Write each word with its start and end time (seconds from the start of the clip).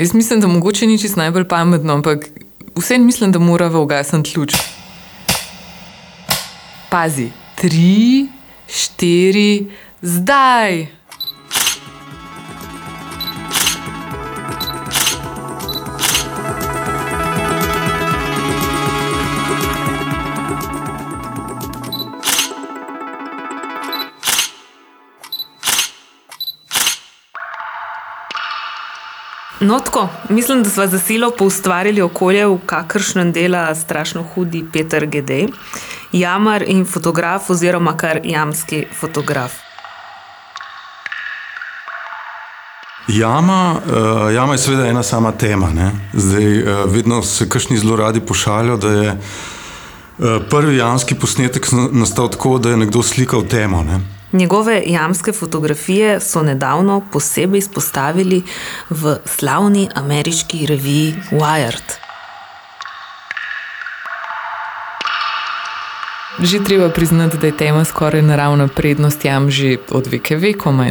Jaz 0.00 0.14
mislim, 0.14 0.40
da 0.40 0.46
mogoče 0.46 0.86
ni 0.86 0.98
čisto 0.98 1.20
najbolj 1.20 1.44
pametno, 1.48 1.92
ampak 1.92 2.28
vseeno 2.76 3.04
mislim, 3.04 3.32
da 3.32 3.38
moramo 3.38 3.82
ugasniti 3.82 4.38
luč. 4.38 4.54
Pazi, 6.90 7.28
tri, 7.54 8.26
štiri, 8.68 9.66
zdaj. 10.02 10.86
No, 29.70 29.80
tako, 29.80 30.08
mislim, 30.28 30.62
da 30.62 30.70
smo 30.70 30.86
za 30.86 30.98
silo 30.98 31.30
poustvarili 31.38 32.02
okolje, 32.02 32.46
v 32.46 32.58
kakršnem 32.66 33.32
dela 33.32 33.74
strašno 33.74 34.22
hudi 34.34 34.64
Peter 34.72 35.06
Gedej, 35.06 35.46
jamar 36.12 36.64
in 36.66 36.86
fotograf, 36.86 37.50
oziroma 37.50 37.96
kar 37.96 38.20
jamski 38.24 38.84
fotograf. 39.00 39.52
Jama, 43.08 43.76
uh, 43.76 44.34
jama 44.34 44.52
je 44.52 44.58
seveda 44.58 44.86
ena 44.86 45.02
sama 45.02 45.32
tema. 45.32 45.70
Ne? 45.70 45.92
Zdaj, 46.12 46.62
uh, 46.62 46.92
vedno 46.92 47.22
se 47.22 47.48
kašni 47.48 47.78
zelo 47.78 47.96
radi 47.96 48.20
pošaljajo, 48.20 48.76
da 48.76 48.88
je 48.88 49.10
uh, 49.10 50.26
prvi 50.50 50.76
jamski 50.76 51.14
posnetek 51.14 51.66
nastal 51.92 52.30
tako, 52.30 52.58
da 52.58 52.70
je 52.70 52.76
nekdo 52.76 53.02
slikal 53.02 53.46
temo. 53.46 53.82
Ne? 53.82 54.19
Njegove 54.32 54.82
jamske 54.86 55.32
fotografije 55.32 56.20
so 56.20 56.42
nedavno 56.42 57.02
posebej 57.12 57.58
izpostavili 57.58 58.42
v 58.90 59.16
slavni 59.24 59.88
ameriški 59.94 60.66
reviji 60.66 61.14
Wired. 61.30 61.98
Že 66.38 66.64
treba 66.64 66.88
priznati, 66.88 67.38
da 67.38 67.46
je 67.46 67.56
tema 67.56 67.84
skoraj 67.84 68.22
naravna 68.22 68.68
prednost 68.68 69.24
jam 69.24 69.50
že 69.50 69.76
od 69.90 70.06
veke 70.06 70.36
vekomaj. 70.36 70.90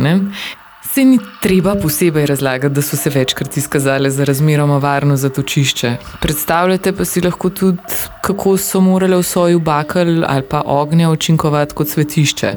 Se 0.94 1.05
ni 1.05 1.19
treba 1.42 1.75
posebej 1.75 2.25
razlagati, 2.25 2.75
da 2.75 2.81
so 2.81 2.97
se 2.97 3.09
večkrat 3.09 3.58
izkazale 3.58 4.09
za 4.09 4.23
razmeroma 4.23 4.77
varno 4.77 5.16
zatočišče. 5.16 5.95
Predstavljate 6.19 6.94
pa 6.94 7.05
si 7.05 7.21
lahko 7.21 7.49
tudi, 7.49 7.80
kako 8.21 8.58
so 8.58 8.81
morale 8.81 9.17
v 9.17 9.23
soju 9.23 9.59
bakal 9.59 10.25
ali 10.27 10.44
pa 10.49 10.61
ognja 10.66 11.09
učinkovati 11.09 11.75
kot 11.75 11.88
svetišče. 11.88 12.55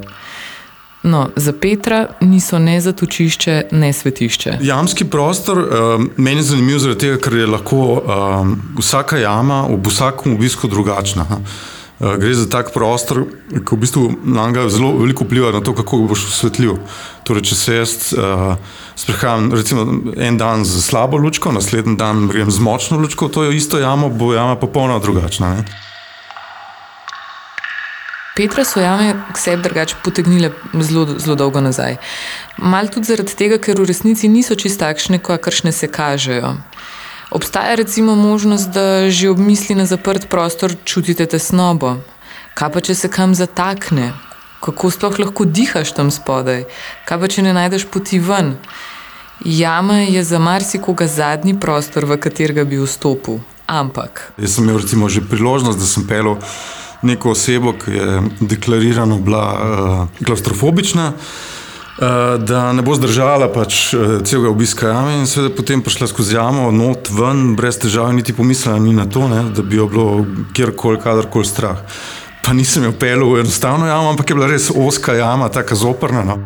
No, 1.03 1.29
za 1.37 1.53
Petra 1.53 2.07
niso 2.21 2.59
ne 2.59 2.81
zatočišče, 2.81 3.63
ne 3.71 3.93
svetišče. 3.93 4.59
Jamski 4.63 5.05
prostor 5.05 5.59
uh, 5.59 5.67
meni 6.17 6.39
je 6.39 6.43
zanimiv 6.53 6.79
zaradi 6.79 7.01
tega, 7.01 7.19
ker 7.19 7.35
je 7.41 7.47
lahko 7.47 7.83
uh, 7.83 8.53
vsaka 8.79 9.19
jama 9.19 9.65
v 9.67 9.81
vsakem 9.89 10.37
obisku 10.37 10.71
drugačna. 10.71 11.27
Uh, 11.99 12.15
gre 12.23 12.35
za 12.35 12.47
tak 12.51 12.71
prostor, 12.75 13.25
ki 13.51 13.75
v 13.75 13.81
bistvu 13.83 14.05
na 14.25 14.47
njega 14.47 14.69
zelo 14.71 14.95
veliko 15.01 15.27
vpliva 15.27 15.51
na 15.53 15.61
to, 15.61 15.75
kako 15.75 16.05
boš 16.07 16.29
osvetljiv. 16.31 16.79
Torej, 17.27 17.51
če 17.51 17.59
se 17.59 17.79
jaz 17.83 17.99
uh, 18.15 18.55
sprehajam 18.95 19.51
recimo, 19.53 19.87
en 20.17 20.39
dan 20.39 20.63
z 20.65 20.85
slabo 20.87 21.19
lučko, 21.19 21.51
naslednji 21.53 21.97
dan 21.99 22.29
grem 22.31 22.51
z 22.51 22.63
močno 22.63 23.03
lučko, 23.03 23.29
to 23.29 23.43
je 23.49 23.57
isto 23.57 23.79
jamo, 23.79 24.09
bo 24.09 24.35
jama 24.35 24.55
popolnoma 24.55 25.03
drugačna. 25.03 25.57
Ne? 25.57 25.91
Petra 28.37 28.65
so 28.65 28.81
jame 28.81 29.13
k 29.33 29.39
sebi 29.39 29.63
drugače 29.63 29.97
potegnile 30.05 30.51
zelo, 30.81 31.19
zelo 31.19 31.37
dolgo 31.37 31.61
nazaj. 31.61 31.97
Mal 32.57 32.89
tudi 32.89 33.11
zaradi 33.11 33.37
tega, 33.37 33.59
ker 33.61 33.77
v 33.77 33.85
resnici 33.91 34.29
niso 34.29 34.57
čist 34.57 34.81
takšne, 34.81 35.21
kakršne 35.21 35.73
se 35.73 35.89
kažejo. 35.89 36.55
Obstaja 37.31 37.75
recimo 37.75 38.15
možnost, 38.17 38.73
da 38.73 39.11
že 39.11 39.31
ob 39.31 39.39
misli 39.39 39.77
na 39.77 39.85
zaprt 39.87 40.29
prostor 40.33 40.73
čutite 40.85 41.27
tesnobo. 41.27 41.97
Kaj 42.55 42.73
pa 42.73 42.81
če 42.81 42.95
se 42.95 43.09
kam 43.13 43.37
zatakne? 43.37 44.13
Kako 44.65 44.91
sploh 44.91 45.19
lahko 45.19 45.45
dihaš 45.45 45.93
tam 45.93 46.09
spodaj? 46.09 46.65
Kaj 47.05 47.21
pa 47.21 47.29
če 47.29 47.45
ne 47.45 47.53
najdeš 47.53 47.89
poti 47.93 48.21
ven? 48.21 48.57
Jama 49.45 50.05
je 50.09 50.25
za 50.25 50.39
marsikoga 50.39 51.07
zadnji 51.07 51.59
prostor, 51.61 52.09
v 52.09 52.17
katerega 52.17 52.65
bi 52.65 52.81
vstopil. 52.81 53.43
Ampak. 53.67 54.33
Jaz 54.41 54.57
sem 54.57 54.65
imel 54.65 54.81
recimo 54.81 55.09
že 55.09 55.21
priložnost, 55.21 55.79
da 55.79 55.85
sem 55.85 56.07
pelil 56.09 56.41
neko 57.03 57.31
osebo, 57.31 57.73
ki 57.73 57.91
je 57.91 58.23
deklarirano 58.41 59.19
bila 59.19 59.45
uh, 59.53 60.25
klaustrofobična. 60.27 61.13
Uh, 61.13 62.41
da 62.41 62.73
ne 62.73 62.83
bo 62.83 62.95
zdržala 62.97 63.51
pač, 63.53 63.93
uh, 63.95 64.23
celega 64.25 64.49
obiska 64.51 64.89
jame, 64.89 65.19
in 65.21 65.27
seveda 65.29 65.53
potem 65.55 65.83
prišla 65.85 66.09
skozi 66.09 66.35
jamo, 66.35 66.71
not 66.73 67.11
ven, 67.13 67.53
brez 67.57 67.77
težav, 67.79 68.09
niti 68.17 68.33
pomislila 68.33 68.79
ni 68.81 68.95
na 68.97 69.05
to, 69.07 69.29
ne, 69.29 69.43
da 69.55 69.63
bi 69.63 69.77
jo 69.77 69.87
bilo 69.93 70.25
kjerkoli, 70.57 71.01
kadarkoli 71.03 71.47
strah. 71.47 71.85
Pa 72.43 72.57
nisem 72.57 72.89
jo 72.89 72.95
pel 72.99 73.23
v 73.29 73.45
enostavno 73.45 73.87
jamo, 73.87 74.11
ampak 74.11 74.31
je 74.31 74.35
bila 74.35 74.49
res 74.51 74.71
oska 74.75 75.15
jama, 75.15 75.51
tako 75.53 75.79
zoprna. 75.79 76.25
No. 76.25 76.41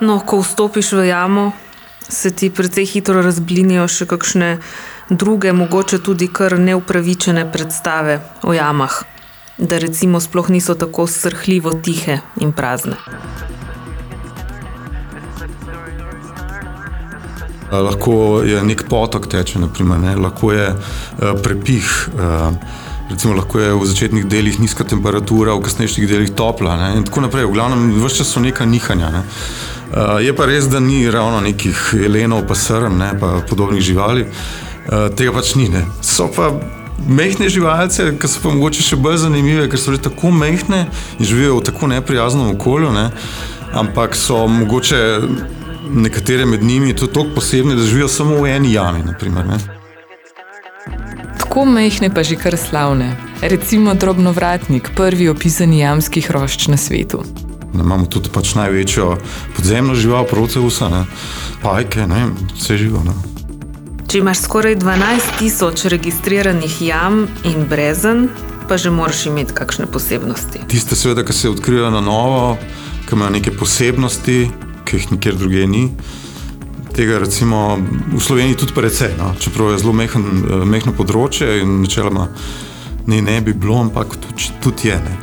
no, 0.00 0.20
ko 0.26 0.40
vstopiš 0.40 0.92
v 0.92 1.10
jamo, 1.10 1.50
se 2.08 2.30
ti 2.30 2.50
precej 2.50 2.86
hitro 2.86 3.22
razblinijo 3.22 3.86
še 3.88 4.06
kakšne 4.06 4.58
druge, 5.10 5.52
mogoče 5.52 5.98
tudi 5.98 6.28
kar 6.28 6.58
neupravičene 6.58 7.46
predstave 7.52 8.20
o 8.42 8.52
jamah, 8.52 9.02
da 9.58 9.78
recimo 9.78 10.20
sploh 10.20 10.50
niso 10.50 10.74
tako 10.74 11.06
srhljivo 11.06 11.72
tihe 11.82 12.20
in 12.40 12.52
prazne. 12.52 12.96
Lahko 17.72 18.42
je 18.44 18.60
nek 18.62 18.84
potok 18.88 19.26
teče, 19.32 19.58
naprimer, 19.58 20.00
ne? 20.00 20.16
lahko 20.16 20.52
je 20.52 20.68
uh, 20.72 21.36
prepih. 21.42 22.08
Uh, 22.14 22.80
Recimo, 23.12 23.34
lahko 23.36 23.58
je 23.60 23.72
v 23.76 23.84
začetnih 23.84 24.24
delih 24.24 24.56
nizka 24.56 24.86
temperatura, 24.88 25.52
v 25.52 25.66
kasnejših 25.66 26.06
delih 26.08 26.30
topla. 26.32 26.76
Ne? 26.80 26.88
In 26.96 27.04
tako 27.04 27.26
naprej. 27.26 27.44
V 27.44 27.52
glavnem, 27.52 27.90
vse 28.00 28.22
čas 28.22 28.30
so 28.32 28.40
neka 28.40 28.64
nihanja. 28.64 29.10
Ne? 29.12 29.22
Uh, 29.92 30.20
je 30.24 30.32
pa 30.36 30.46
res, 30.48 30.68
da 30.72 30.80
ni 30.80 31.10
ravno 31.10 31.40
nekih 31.44 31.94
jelenov, 32.00 32.46
pa 32.48 32.54
srn, 32.54 32.96
ne? 32.98 33.10
pa 33.20 33.42
podobnih 33.48 33.82
živali. 33.82 34.26
Eh, 34.82 35.10
tega 35.14 35.30
pač 35.34 35.54
ni. 35.54 35.68
Ne. 35.70 35.84
So 36.02 36.26
pa 36.32 36.50
mehke 37.06 37.46
živalce, 37.50 38.08
ki 38.18 38.30
so 38.30 38.42
pa 38.42 38.54
mogoče 38.54 38.82
še 38.82 38.98
bolj 38.98 39.22
zanimive, 39.26 39.68
ker 39.70 39.78
so 39.78 39.94
že 39.94 40.02
tako 40.02 40.32
mehke 40.34 40.72
in 40.74 41.26
živijo 41.26 41.60
v 41.60 41.66
tako 41.70 41.90
neprijaznem 41.92 42.50
okolju. 42.56 42.90
Ne. 42.94 43.10
Ampak 43.72 44.16
so 44.18 44.46
mogoče 44.50 45.20
nekatere 45.92 46.46
med 46.46 46.64
njimi 46.64 46.96
tudi 46.96 47.14
tako 47.14 47.36
posebne, 47.36 47.76
da 47.78 47.86
živijo 47.86 48.08
samo 48.08 48.42
v 48.42 48.56
eni 48.56 48.74
jami. 48.74 49.04
Naprimer, 49.06 49.46
tako 51.38 51.64
mehke, 51.68 52.10
pa 52.10 52.26
že 52.26 52.36
kar 52.36 52.58
slavne. 52.58 53.14
Recimo 53.42 53.94
drobnovratnik, 53.94 54.92
prvi 54.96 55.28
opisani 55.28 55.82
jamski 55.82 56.20
hrošč 56.20 56.68
na 56.72 56.76
svetu. 56.76 57.22
Ne, 57.72 57.82
imamo 57.82 58.06
tudi 58.06 58.28
pač 58.32 58.54
največjo 58.54 59.16
podzemno 59.56 59.94
žival, 59.94 60.26
proceusa, 60.28 61.04
pajke, 61.62 62.06
ne, 62.06 62.26
vse 62.56 62.76
živo. 62.76 63.02
Ne. 63.06 63.14
Če 64.12 64.20
imaš 64.20 64.42
skoraj 64.44 64.76
12 64.76 65.38
tisoč 65.38 65.86
registriranih 65.88 66.80
jam 66.84 67.22
in 67.48 67.64
brezen, 67.68 68.26
pa 68.68 68.76
že 68.76 68.90
moraš 68.92 69.26
imeti 69.26 69.54
kakšne 69.56 69.86
posebnosti. 69.88 70.66
Tiste, 70.68 70.96
seveda, 70.96 71.24
ki 71.24 71.32
se 71.32 71.50
odkrijajo 71.50 71.90
na 71.90 72.02
novo, 72.04 72.58
ki 73.08 73.16
imajo 73.16 73.32
neke 73.38 73.54
posebnosti, 73.56 74.36
ki 74.84 74.96
jih 74.96 75.08
nikjer 75.14 75.38
drugje 75.40 75.66
ni. 75.66 75.86
Tega 76.92 77.22
recimo 77.22 77.78
v 78.12 78.20
Sloveniji 78.20 78.58
tudi 78.60 78.76
precej, 78.76 79.16
no? 79.16 79.32
čeprav 79.40 79.72
je 79.72 79.80
zelo 79.80 79.96
mehen, 79.96 80.28
eh, 80.28 80.64
mehno 80.68 80.92
področje 80.92 81.62
in 81.62 81.80
načeloma 81.86 82.28
ne, 83.06 83.22
ne 83.22 83.40
bi 83.40 83.54
bilo, 83.56 83.80
ampak 83.80 84.16
tudi, 84.16 84.50
tudi 84.60 84.88
je. 84.88 84.98
Ne? 85.00 85.16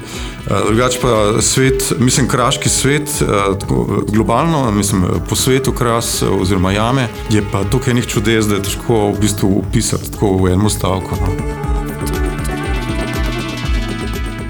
Eh, 0.47 0.53
Drugač 0.67 0.97
pa 1.01 1.41
svet, 1.41 1.93
mislim, 1.99 2.27
kraški 2.27 2.69
svet, 2.69 3.09
eh, 3.21 3.25
tako, 3.59 4.03
globalno, 4.07 4.71
mislim, 4.71 5.05
po 5.29 5.35
svetu 5.35 5.71
kras 5.71 6.23
oziroma 6.41 6.71
jame, 6.71 7.07
je 7.29 7.43
pa 7.51 7.63
tukaj 7.63 7.93
nekaj 7.93 8.09
čudes, 8.09 8.45
da 8.45 8.55
je 8.55 8.63
težko 8.63 9.11
v 9.11 9.19
bistvu 9.21 9.63
opisati 9.67 10.11
tako 10.11 10.37
v 10.37 10.53
enem 10.53 10.69
stavku. 10.69 11.15
No. 11.21 11.59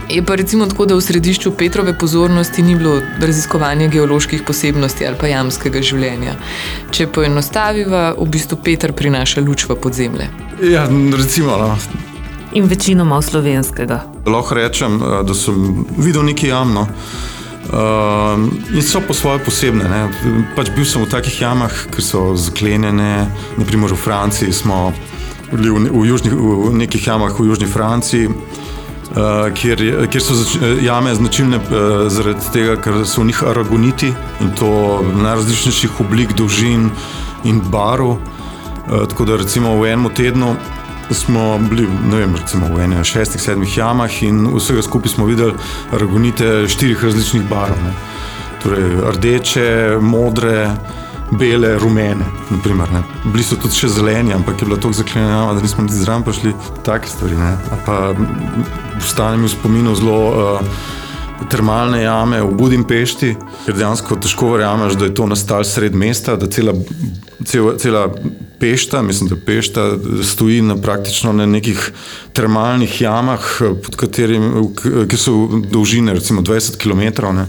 Je 0.09 0.25
pa 0.25 0.35
recimo 0.35 0.65
tako, 0.65 0.85
da 0.85 0.95
v 0.95 1.01
središču 1.01 1.51
Petrove 1.51 1.97
pozornosti 1.97 2.61
ni 2.61 2.75
bilo 2.75 3.01
raziskovanje 3.21 3.87
geoloških 3.87 4.41
posebnosti 4.43 5.05
ali 5.05 5.15
pa 5.19 5.27
jamskega 5.27 5.81
življenja. 5.81 6.33
Če 6.91 7.07
poenostaviva, 7.07 8.15
v 8.17 8.29
bistvu 8.29 8.57
Petr 8.63 8.93
prinaša 8.93 9.41
luč 9.45 9.67
v 9.69 9.77
podzemlje. 9.77 10.29
Ja, 10.65 10.87
recimo. 11.17 11.57
No 11.57 12.08
in 12.53 12.65
večinoma 12.65 13.17
v 13.17 13.21
slovenskega. 13.21 13.99
Lahko 14.25 14.55
rečem, 14.55 15.01
eh, 15.01 15.23
da 15.23 15.33
sem 15.33 15.85
videl 15.97 16.23
nekaj 16.23 16.49
jamno. 16.49 16.87
Uh, 17.69 18.49
in 18.73 18.81
so 18.81 18.97
po 19.07 19.13
svoje 19.13 19.39
posebne. 19.45 20.09
Pač 20.55 20.71
bil 20.73 20.85
sem 20.85 21.03
v 21.05 21.09
takih 21.09 21.41
jamah, 21.41 21.69
ki 21.93 22.01
so 22.01 22.33
zaklenjene, 22.33 23.29
naprimer 23.61 23.93
v 23.93 23.97
Franciji, 23.97 24.53
smo 24.53 24.89
bili 25.53 25.69
v, 25.69 25.85
v, 25.93 26.05
južni, 26.09 26.33
v 26.33 26.73
nekih 26.73 27.07
jamah 27.07 27.29
v 27.29 27.45
Južni 27.45 27.69
Franciji, 27.69 28.25
uh, 28.25 29.53
kjer, 29.53 30.09
kjer 30.09 30.23
so 30.23 30.33
zač, 30.33 30.57
jame 30.81 31.13
značilne 31.13 31.61
uh, 31.61 32.09
zaradi 32.09 32.49
tega, 32.49 32.73
ker 32.81 33.05
so 33.05 33.21
v 33.21 33.29
njih 33.29 33.43
aragoniti 33.45 34.09
in 34.41 34.49
to 34.57 35.05
najrazličnejših 35.05 36.01
oblik, 36.01 36.33
dolžin, 36.33 36.89
in 37.45 37.61
barov. 37.69 38.17
Uh, 38.17 39.05
tako 39.05 39.29
da 39.29 39.37
recimo 39.37 39.77
v 39.77 39.93
enem 39.93 40.09
tednu 40.09 40.57
smo 41.11 41.59
bili 41.69 41.87
vem, 42.11 42.35
v 42.75 42.83
enem 42.83 43.03
šestih, 43.03 43.41
sedmih 43.41 43.77
jamah 43.77 44.23
in 44.23 44.47
vsega 44.55 44.81
skupaj 44.81 45.15
smo 45.15 45.25
videli 45.25 45.53
aragonite 45.93 46.67
štirih 46.67 47.03
različnih 47.03 47.49
barov. 47.49 47.77
Ne. 47.83 47.93
Torej 48.63 48.89
rdeče, 49.15 49.97
modre, 50.01 50.69
bele, 51.31 51.77
rumene. 51.79 52.25
Naprimer, 52.49 52.89
Bili 53.25 53.43
so 53.43 53.55
tudi 53.55 53.77
še 53.77 53.89
zeleni, 53.93 54.33
ampak 54.33 54.61
je 54.61 54.67
bilo 54.67 54.77
tako 54.77 54.97
zaklenjeno, 54.99 55.53
da 55.53 55.61
nismo 55.61 55.85
niti 55.85 56.01
zraven 56.01 56.23
prišli. 56.27 56.53
Take 56.85 57.07
stvari. 57.07 57.37
Pa 57.85 57.99
ostane 58.97 59.37
mi 59.37 59.47
v 59.47 59.53
spominu 59.53 59.95
zelo. 59.95 60.23
Uh, 60.29 60.97
termalne 61.49 62.01
jame 62.03 62.41
v 62.43 62.51
Budimpešti, 62.57 63.29
ker 63.65 63.77
dejansko 63.77 64.17
težko 64.19 64.51
verjameš, 64.53 64.97
da 64.99 65.07
je 65.07 65.13
to 65.15 65.27
nastalo 65.29 65.63
sred 65.63 65.95
mesta, 65.95 66.35
da 66.35 66.49
cela, 66.51 66.73
cela, 67.45 67.77
cela 67.79 68.03
pešta, 68.59 69.01
mislim, 69.01 69.29
da 69.29 69.35
pešta 69.45 69.91
stoji 70.23 70.61
na 70.61 70.77
praktično 70.81 71.33
na 71.33 71.45
nekih 71.45 71.91
termalnih 72.33 73.01
jamah, 73.01 73.39
katerim, 73.95 74.73
ki 75.09 75.17
so 75.17 75.47
dolžine 75.71 76.13
recimo 76.13 76.41
20 76.41 76.77
km. 76.77 77.25
Ne. 77.35 77.47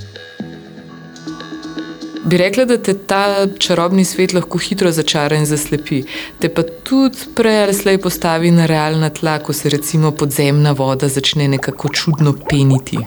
Bi 2.24 2.36
rekla, 2.36 2.64
da 2.64 2.76
te 2.76 2.94
ta 2.94 3.46
čarobni 3.58 4.04
svet 4.04 4.32
lahko 4.32 4.58
hitro 4.58 4.92
začara 4.92 5.36
in 5.36 5.46
zaslepi, 5.46 6.02
te 6.38 6.48
pa 6.48 6.62
tudi 6.62 7.32
prej 7.34 7.62
ali 7.62 7.74
slej 7.74 7.98
postavi 7.98 8.50
na 8.50 8.66
realna 8.66 9.10
tla, 9.10 9.38
ko 9.38 9.52
se 9.52 9.68
recimo 9.68 10.10
podzemna 10.12 10.72
voda 10.72 11.08
začne 11.08 11.48
nekako 11.48 11.88
čudno 11.88 12.36
peniti. 12.50 12.98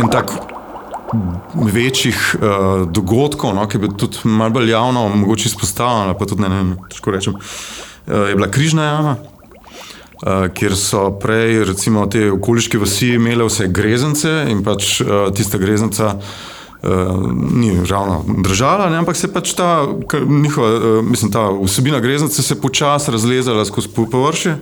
en 0.00 0.08
tak 0.08 0.49
večjih 1.54 2.18
uh, 2.36 2.84
dogodkov, 2.90 3.54
no, 3.54 3.66
ki 3.68 3.78
bi 3.82 3.90
tudi 3.98 4.22
malo 4.24 4.54
bolj 4.58 4.70
javno 4.70 5.08
mogoče 5.08 5.48
izpostavljeno, 5.48 6.14
pa 6.18 6.26
tudi 6.26 6.42
ne, 6.42 6.48
ne, 6.48 6.76
težko 6.90 7.14
rečem, 7.14 7.34
uh, 7.34 8.28
je 8.28 8.38
bila 8.38 8.50
križna 8.50 8.84
jama. 8.84 9.16
Uh, 10.20 10.50
kjer 10.52 10.74
so 10.76 11.06
prej, 11.16 11.62
recimo, 11.64 12.04
te 12.06 12.26
okoliške 12.32 12.78
vasi 12.78 13.14
imele 13.16 13.46
vse 13.48 13.70
grezence, 13.72 14.32
in 14.52 14.60
pač 14.64 14.98
uh, 15.00 15.30
tista 15.32 15.58
greznica 15.58 16.12
uh, 16.12 16.34
ni 17.52 17.74
ravno 17.90 18.24
držala, 18.44 18.90
ne, 18.90 18.96
ampak 18.96 19.16
se 19.16 19.32
pač 19.32 19.52
ta, 19.52 19.86
njihova, 20.26 20.68
uh, 20.76 21.04
mislim, 21.04 21.32
ta 21.32 21.50
vsebina 21.62 22.00
greznice 22.00 22.42
se 22.42 22.60
počasi 22.60 23.10
razlezala 23.10 23.64
skozi 23.64 23.88
površje, 24.10 24.56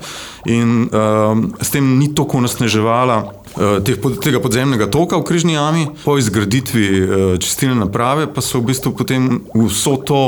in 0.46 0.88
uh, 0.92 1.38
s 1.62 1.70
tem 1.70 1.98
ni 1.98 2.14
tako 2.14 2.40
nasneževala 2.40 3.38
Eh, 3.58 3.80
tega 4.22 4.38
podzemnega 4.38 4.86
toka 4.86 5.18
v 5.18 5.24
Križni 5.26 5.56
jami, 5.56 5.88
po 6.04 6.18
izgraditvi 6.18 6.86
eh, 6.86 7.06
čistilne 7.42 7.80
naprave, 7.80 8.28
pa 8.30 8.44
so 8.44 8.60
v 8.60 8.70
bistvu 8.70 8.92
potem 8.94 9.42
vso 9.54 9.96
to. 9.98 10.22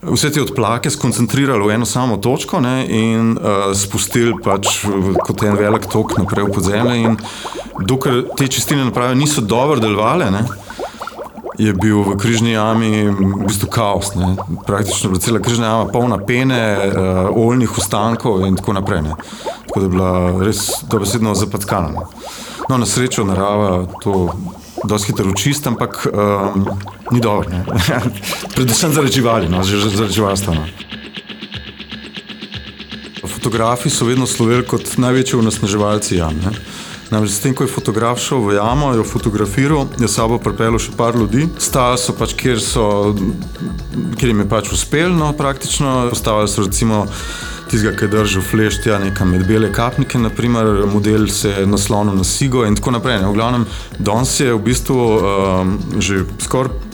Vse 0.00 0.30
te 0.32 0.40
odplake 0.40 0.88
skoncentrirali 0.88 1.60
v 1.60 1.74
eno 1.76 1.84
samo 1.84 2.16
točko 2.16 2.56
ne, 2.64 2.86
in 2.88 3.34
uh, 3.36 3.68
spustili 3.76 4.32
pač 4.40 4.86
kot 5.20 5.42
en 5.44 5.58
velik 5.60 5.84
tok 5.92 6.14
naprej 6.16 6.46
v 6.48 6.54
podzemlje. 6.56 7.10
Dokler 7.84 8.22
te 8.32 8.48
čistilne 8.48 8.86
naprave 8.88 9.12
niso 9.12 9.44
dobro 9.44 9.76
delovale, 9.76 10.30
je 11.60 11.72
bil 11.76 12.00
v 12.02 12.16
križni 12.16 12.52
jami 12.56 13.04
v 13.12 13.44
bistvu 13.44 13.68
kaos. 13.68 14.14
Ne. 14.16 14.36
Praktično 14.66 15.08
je 15.08 15.12
bila 15.12 15.20
cela 15.20 15.40
križna 15.44 15.66
jama 15.66 15.92
polna 15.92 16.18
pene, 16.18 16.60
uh, 16.76 17.28
oljnih 17.36 17.78
ostankov 17.78 18.46
in 18.46 18.56
tako 18.56 18.72
naprej. 18.72 19.02
Ne. 19.02 19.16
Tako 19.68 19.80
da 19.80 19.86
je 19.86 19.90
bila 19.90 20.44
res 20.44 20.68
dobesedno 20.88 21.34
zapackana. 21.34 22.06
No, 22.68 22.78
na 22.78 22.86
srečo 22.86 23.24
narava 23.24 23.86
to 24.02 24.30
dosti 24.84 25.12
hitro 25.12 25.32
čist, 25.36 25.66
ampak 25.66 26.06
um, 26.06 26.68
ni 27.10 27.20
dobro. 27.20 27.50
Predvsem 28.56 28.92
zaradi 28.92 29.12
živali, 29.12 29.48
no, 29.48 29.64
zaradi 29.64 30.12
živalstva. 30.12 30.54
No. 30.54 30.64
Fotografi 33.28 33.90
so 33.90 34.04
vedno 34.04 34.26
sloveli 34.26 34.64
kot 34.66 34.96
največji 34.96 35.38
onesnaževalci 35.38 36.16
jam. 36.16 36.40
Ne. 36.44 36.56
Namreč, 37.10 37.30
s 37.30 37.42
tem, 37.42 37.54
ko 37.54 37.66
je 37.66 37.72
fotograf 37.72 38.20
šel 38.22 38.44
v 38.46 38.54
jamo, 38.54 38.92
je 38.94 39.04
fotografiral, 39.04 39.88
je 39.98 40.08
sabo 40.08 40.38
pripeljal 40.38 40.78
še 40.78 40.92
par 40.96 41.16
ljudi, 41.18 41.48
stali 41.58 41.98
so 41.98 42.14
pač, 42.14 42.36
kjer, 42.38 42.60
so, 42.62 42.84
kjer 44.14 44.30
jim 44.30 44.44
je 44.44 44.50
pač 44.50 44.70
uspelo, 44.70 45.16
no, 45.18 45.32
praktično. 45.34 46.06
Postavili 46.12 46.50
so 46.50 46.66
recimo 46.68 47.00
tistega, 47.70 47.96
ki 47.98 48.06
je 48.06 48.12
držal 48.14 48.44
fleštja, 48.46 49.00
nekam 49.02 49.34
med 49.34 49.42
bele 49.48 49.72
kapnike, 49.74 50.18
naprimer, 50.22 50.84
model 50.90 51.26
se 51.34 51.50
je 51.50 51.66
naslonil 51.66 52.14
na 52.14 52.26
Sigo 52.26 52.62
in 52.66 52.78
tako 52.78 52.94
naprej. 52.98 53.20
Ne. 53.24 53.30
V 53.30 53.38
glavnem, 53.38 53.66
danes 53.98 54.36
je 54.40 54.54
v 54.54 54.62
bistvu 54.70 55.00
um, 55.00 55.74
že 55.98 56.24
skoraj 56.42 56.89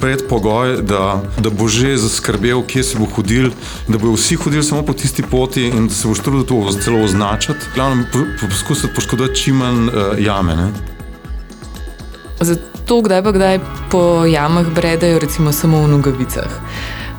predpogoj, 0.00 0.82
da, 0.82 1.22
da 1.38 1.50
bo 1.50 1.68
že 1.68 1.96
zaskrbel, 1.96 2.62
kje 2.66 2.82
se 2.82 2.98
bo 2.98 3.06
hodil, 3.16 3.50
da 3.88 3.98
bodo 3.98 4.14
vsi 4.16 4.36
hodili 4.36 4.62
samo 4.62 4.82
po 4.82 4.92
tisti 4.92 5.22
poti 5.22 5.68
in 5.68 5.88
da 5.88 5.94
se 5.94 6.08
bo 6.08 6.14
štrudil 6.14 6.46
to 6.46 6.72
celo 6.84 7.02
označiti. 7.04 7.72
Glavno, 7.74 8.04
poskusiti 8.40 8.94
poškodovati 8.94 9.36
čim 9.36 9.56
manj 9.56 9.88
uh, 9.88 9.92
jame. 10.18 10.56
Ne. 10.56 10.70
Zato, 12.40 13.02
kdaj 13.02 13.22
pa 13.22 13.32
kdaj 13.32 13.58
po 13.90 14.24
jamah 14.24 14.70
bredajo, 14.74 15.18
recimo 15.18 15.52
samo 15.52 15.82
v 15.82 15.88
nogavicah 15.88 16.60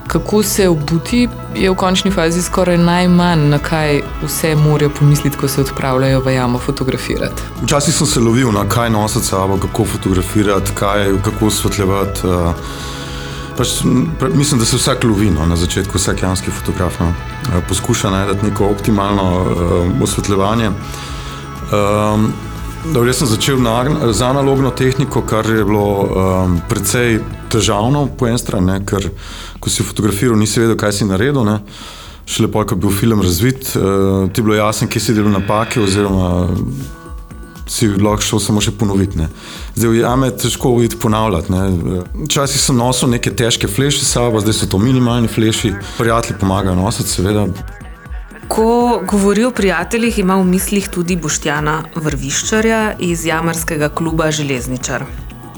kako 0.10 0.44
se 0.44 0.70
obuti, 0.70 1.28
je 1.56 1.70
v 1.70 1.76
končni 1.76 2.12
fazi 2.12 2.42
skoraj 2.42 2.78
najmanj, 2.78 3.44
na 3.50 3.60
kaj 3.62 4.02
vse 4.24 4.56
morajo 4.56 4.90
pomisliti, 5.00 5.38
ko 5.38 5.48
se 5.48 5.62
odpravljajo 5.62 6.22
v 6.26 6.34
jamo 6.34 6.60
fotografirati. 6.60 7.44
Včasih 7.62 7.94
sem 7.94 8.08
se 8.08 8.20
lovil 8.20 8.52
na 8.52 8.66
kaj 8.70 8.90
nositi 8.90 9.26
sabo, 9.26 9.58
kako 9.58 9.86
fotografirati, 9.86 10.72
kaj, 10.76 11.14
kako 11.24 11.46
osvetljevati. 11.46 12.28
Uh, 12.28 12.54
pač, 13.58 13.68
mislim, 14.34 14.60
da 14.60 14.66
se 14.66 14.82
vsak 14.82 15.04
lovi 15.04 15.30
no, 15.30 15.46
na 15.46 15.56
začetku, 15.56 15.98
vsak 15.98 16.24
jamski 16.24 16.52
fotograf 16.52 17.00
no, 17.00 17.14
uh, 17.14 17.62
poskuša 17.70 18.10
najti 18.10 18.46
neko 18.50 18.66
optimalno 18.66 19.30
uh, 19.42 20.02
osvetljevanje. 20.02 20.72
Um, 21.70 22.34
Dobro, 22.86 23.10
jaz 23.10 23.18
sem 23.18 23.28
začel 23.28 23.58
na, 23.60 23.84
z 24.14 24.22
analogno 24.24 24.72
tehniko, 24.72 25.22
kar 25.22 25.46
je 25.46 25.66
bilo 25.68 25.84
um, 25.84 26.54
precej 26.70 27.20
težavno 27.52 28.06
po 28.18 28.30
eni 28.30 28.40
strani, 28.40 28.78
ker 28.88 29.10
ko 29.60 29.70
si 29.70 29.84
fotografiral, 29.84 30.40
nisi 30.40 30.62
vedel, 30.64 30.78
kaj 30.80 30.94
si 30.96 31.08
naredil. 31.08 31.44
Ne. 31.44 31.58
Šele 32.30 32.48
pa, 32.52 32.64
ko 32.64 32.78
je 32.78 32.84
bil 32.86 32.94
film 32.96 33.22
razvit, 33.26 33.74
uh, 33.76 34.30
ti 34.32 34.40
je 34.40 34.46
bilo 34.48 34.56
jasno, 34.56 34.88
kje 34.88 35.02
si 35.02 35.18
delal 35.18 35.36
napake, 35.36 35.82
oziroma 35.84 36.48
si 37.70 37.90
lahko 38.00 38.24
šel 38.26 38.44
samo 38.48 38.64
še 38.64 38.72
ponoviti. 38.80 39.20
Ne. 39.20 39.28
Zdaj, 39.76 40.00
ja, 40.00 40.16
je 40.24 40.32
težko 40.46 40.72
videti 40.80 41.02
ponavljati. 41.04 41.60
Včasih 42.30 42.64
sem 42.64 42.80
nosil 42.80 43.12
neke 43.12 43.36
težke 43.36 43.68
fleše 43.68 44.06
s 44.06 44.16
sabo, 44.16 44.40
zdaj 44.40 44.56
so 44.56 44.72
to 44.72 44.80
minimalni 44.80 45.28
fleši, 45.28 45.76
prijatelji 46.00 46.40
pomagajo 46.40 46.80
nositi, 46.80 47.12
seveda. 47.12 47.50
Ko 48.50 49.02
govori 49.06 49.44
o 49.46 49.52
prijateljih, 49.52 50.20
ima 50.20 50.36
v 50.36 50.46
mislih 50.50 50.88
tudi 50.90 51.16
Boštjana 51.16 51.84
Vrviščarja 51.96 52.80
iz 53.00 53.26
Jamarskega 53.26 53.90
kluba 53.90 54.32
Železničar. 54.32 55.06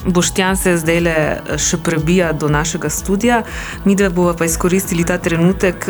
Boštjan 0.06 0.58
se 0.58 0.74
zdaj 0.82 1.00
le 1.06 1.14
še 1.62 1.80
prebija 1.86 2.34
do 2.34 2.50
našega 2.52 2.90
studia, 2.90 3.44
mi 3.86 3.96
dve 3.96 4.10
bomo 4.10 4.34
pa 4.38 4.46
izkoristili 4.46 5.06
ta 5.08 5.18
trenutek, 5.18 5.88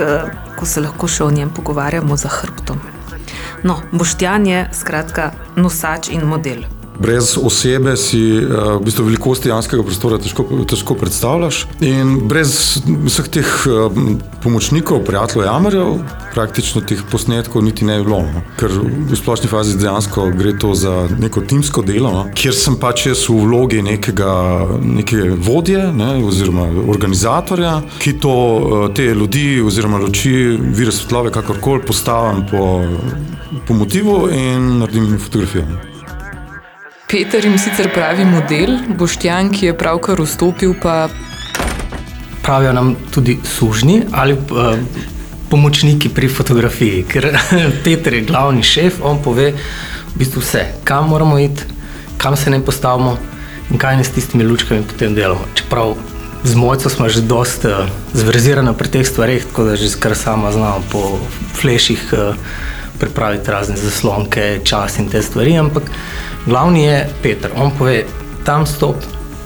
ko 0.59 0.65
se 0.65 0.83
lahko 0.85 1.07
še 1.07 1.23
o 1.23 1.31
njem 1.31 1.49
pogovarjamo 1.49 2.17
za 2.17 2.29
hrbtom. 2.29 2.83
No, 3.63 3.79
Boštjan 3.91 4.45
je 4.45 4.61
skratka 4.83 5.31
nosač 5.57 6.13
in 6.13 6.27
model 6.29 6.69
brez 7.01 7.37
osebe 7.37 7.95
si 7.97 8.21
uh, 8.37 8.77
v 8.77 8.85
bistvu 8.85 9.05
velikosti 9.09 9.49
janskega 9.49 9.83
prostora 9.83 10.19
težko, 10.21 10.45
težko 10.69 10.95
predstavljaš. 10.99 11.65
In 11.85 12.17
brez 12.29 12.81
vseh 12.85 13.29
teh 13.33 13.49
uh, 13.69 13.89
pomočnikov, 14.43 15.01
prijateljev, 15.07 15.47
jamarjev, 15.47 15.99
praktično 16.35 16.81
teh 16.85 17.01
posnetkov 17.11 17.65
niti 17.65 17.85
ne 17.85 17.97
bi 17.99 18.05
bilo. 18.05 18.21
No. 18.27 18.43
Ker 18.59 18.73
v 19.11 19.17
splošni 19.17 19.49
fazi 19.51 19.77
dejansko 19.81 20.29
gre 20.37 20.53
to 20.61 20.73
za 20.77 21.07
neko 21.19 21.41
timsko 21.41 21.83
delo, 21.85 22.13
no. 22.13 22.25
kjer 22.37 22.55
sem 22.57 22.77
pač 22.81 23.07
jaz 23.09 23.25
v 23.29 23.39
vlogi 23.45 23.81
nekega, 23.85 24.33
nekega 24.81 25.35
vodje 25.41 25.83
ne, 25.95 26.13
oziroma 26.25 26.67
organizatorja, 26.93 27.77
ki 28.01 28.17
to, 28.21 28.33
uh, 28.33 28.89
te 28.95 29.09
ljudi 29.17 29.61
oziroma 29.65 30.01
luči, 30.01 30.33
vire 30.61 30.93
svetlove, 30.93 31.33
kakorkoli 31.33 31.85
postavim 31.87 32.45
po, 32.51 32.67
po 33.67 33.77
motivu 33.77 34.27
in 34.35 34.77
naredim 34.81 35.17
fotografijo. 35.19 35.90
Peter 37.11 37.43
jim 37.43 37.57
sicer 37.59 37.89
pravi 37.91 38.23
model, 38.23 38.77
Boštjan, 38.95 39.49
ki 39.51 39.65
je 39.65 39.71
pravkar 39.75 40.21
vstopil. 40.23 40.71
Pa... 40.79 41.09
Pravijo 42.39 42.71
nam 42.73 42.93
tudi 43.11 43.35
sužni 43.43 43.97
ali 44.15 44.33
uh, 44.33 44.77
pomočniki 45.49 46.09
pri 46.09 46.29
fotografiji, 46.31 47.03
ker 47.03 47.27
Peter 47.83 48.15
je 48.15 48.21
glavni 48.29 48.63
šef, 48.63 49.01
on 49.03 49.19
pove 49.19 49.49
v 49.51 50.15
bistvu 50.15 50.39
vse, 50.39 50.63
kam 50.87 51.11
moramo 51.11 51.35
iti, 51.39 51.67
kam 52.17 52.39
se 52.39 52.49
ne 52.49 52.61
postavimo 52.63 53.17
in 53.71 53.77
kaj 53.77 53.99
ne 53.99 54.07
s 54.07 54.15
tistimi 54.15 54.47
lučkami 54.47 54.87
potem 54.87 55.11
delamo. 55.15 55.51
Čeprav 55.53 55.97
z 56.47 56.55
mojco 56.55 56.89
smo 56.89 57.09
že 57.09 57.27
dosti 57.27 57.67
uh, 57.67 57.91
zverzirani 58.13 58.71
pri 58.71 58.87
teh 58.87 59.07
stvarih, 59.07 59.51
tako 59.51 59.67
da 59.67 59.75
že 59.75 59.91
kar 59.99 60.15
sama 60.15 60.55
znamo 60.55 60.79
po 60.91 61.19
fleših 61.59 62.07
uh, 62.15 62.35
pripraviti 63.03 63.51
razne 63.51 63.75
zaslonke, 63.75 64.61
čas 64.63 64.99
in 64.99 65.11
te 65.11 65.19
stvari, 65.21 65.59
ampak 65.59 65.91
glavni 66.45 66.83
je 66.83 67.09
Peter. 67.23 67.51
On 67.55 67.71
pove, 67.77 68.03
tam 68.45 68.65
stop, 68.65 68.95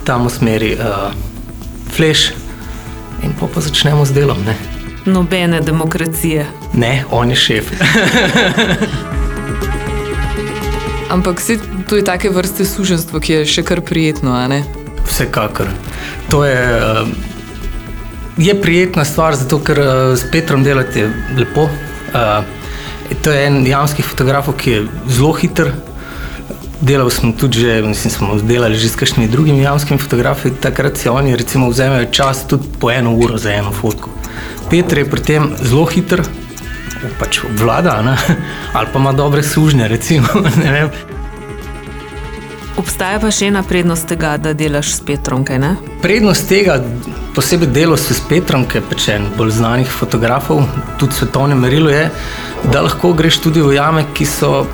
tam 0.04 0.26
usmeri 0.26 0.76
uh, 0.76 1.12
fleš 1.96 2.32
in 3.24 3.34
pa, 3.40 3.48
pa 3.48 3.62
začnemo 3.62 4.06
z 4.06 4.12
delom. 4.14 4.38
Ne, 4.46 4.56
Nobene 5.06 5.62
demokracije. 5.62 6.46
ne 6.74 7.04
on 7.12 7.30
je 7.30 7.36
šef. 7.36 7.72
Ampak 11.10 11.42
se, 11.42 11.58
to 11.90 11.96
je 11.96 12.04
take 12.04 12.30
vrste 12.30 12.66
suženstvo, 12.66 13.20
ki 13.20 13.34
je 13.34 13.46
še 13.46 13.64
kar 13.64 13.82
prijetno, 13.82 14.34
a 14.34 14.48
ne? 14.48 14.64
Vsekakor. 15.06 15.70
To 16.30 16.44
je, 16.46 16.58
uh, 16.58 17.08
je 18.38 18.62
prijetna 18.62 19.06
stvar, 19.06 19.36
zato 19.38 19.60
ker 19.64 19.80
uh, 19.80 20.18
s 20.18 20.26
Petrom 20.32 20.64
delate 20.66 21.08
lepo. 21.38 21.70
Uh, 22.12 22.44
to 23.22 23.32
je 23.32 23.46
en 23.48 23.62
jamskih 23.68 24.06
fotografov, 24.06 24.58
ki 24.58 24.72
je 24.72 24.82
zelo 25.08 25.34
hiter. 25.38 25.72
Delal 26.86 27.10
sem 27.10 27.34
tudi, 27.34 27.66
že, 27.66 27.82
mislim, 27.82 28.12
smo 28.14 28.38
delali 28.38 28.78
že 28.78 28.94
s 28.94 28.96
kakšnimi 28.96 29.26
drugimi 29.26 29.66
jamskimi 29.66 29.98
fotografi. 29.98 30.54
Takrat 30.54 30.98
si 30.98 31.10
oni 31.10 31.34
recimo 31.34 31.70
vzamejo 31.70 32.14
čas 32.14 32.46
tudi 32.48 32.68
po 32.80 32.92
eno 32.92 33.18
uro 33.18 33.38
za 33.42 33.58
eno 33.58 33.72
fotko. 33.74 34.10
Petr 34.70 35.02
je 35.02 35.10
pri 35.10 35.22
tem 35.22 35.50
zelo 35.66 35.90
hiter, 35.90 36.22
pač 37.18 37.42
obvlada, 37.42 38.06
ne? 38.06 38.14
ali 38.78 38.88
pa 38.94 39.00
ima 39.00 39.18
dobre 39.18 39.44
sužnje, 39.44 39.88
recimo. 39.88 40.28
Obstaja 42.78 43.18
pa 43.18 43.34
še 43.34 43.50
ena 43.50 43.66
prednost 43.66 44.06
tega, 44.06 44.38
da 44.38 44.54
delaš 44.54 44.94
s 44.94 45.02
Petrom, 45.02 45.42
kaj 45.42 45.58
ne? 45.58 45.74
Prednost 46.06 46.46
tega, 46.46 46.78
posebej 47.34 47.74
delo 47.74 47.98
s 47.98 48.22
Petrom, 48.30 48.70
ki 48.70 48.78
je 48.78 48.88
pač 48.94 49.10
en 49.16 49.26
bolj 49.38 49.58
znanih 49.58 49.90
fotografov, 49.90 50.62
tudi 51.02 51.18
svetovne 51.18 51.58
merilo 51.58 51.90
je, 51.90 52.12
da 52.70 52.86
lahko 52.86 53.18
greš 53.18 53.42
tudi 53.48 53.66
v 53.66 53.74
jame, 53.80 54.06
ki 54.14 54.30
so 54.30 54.68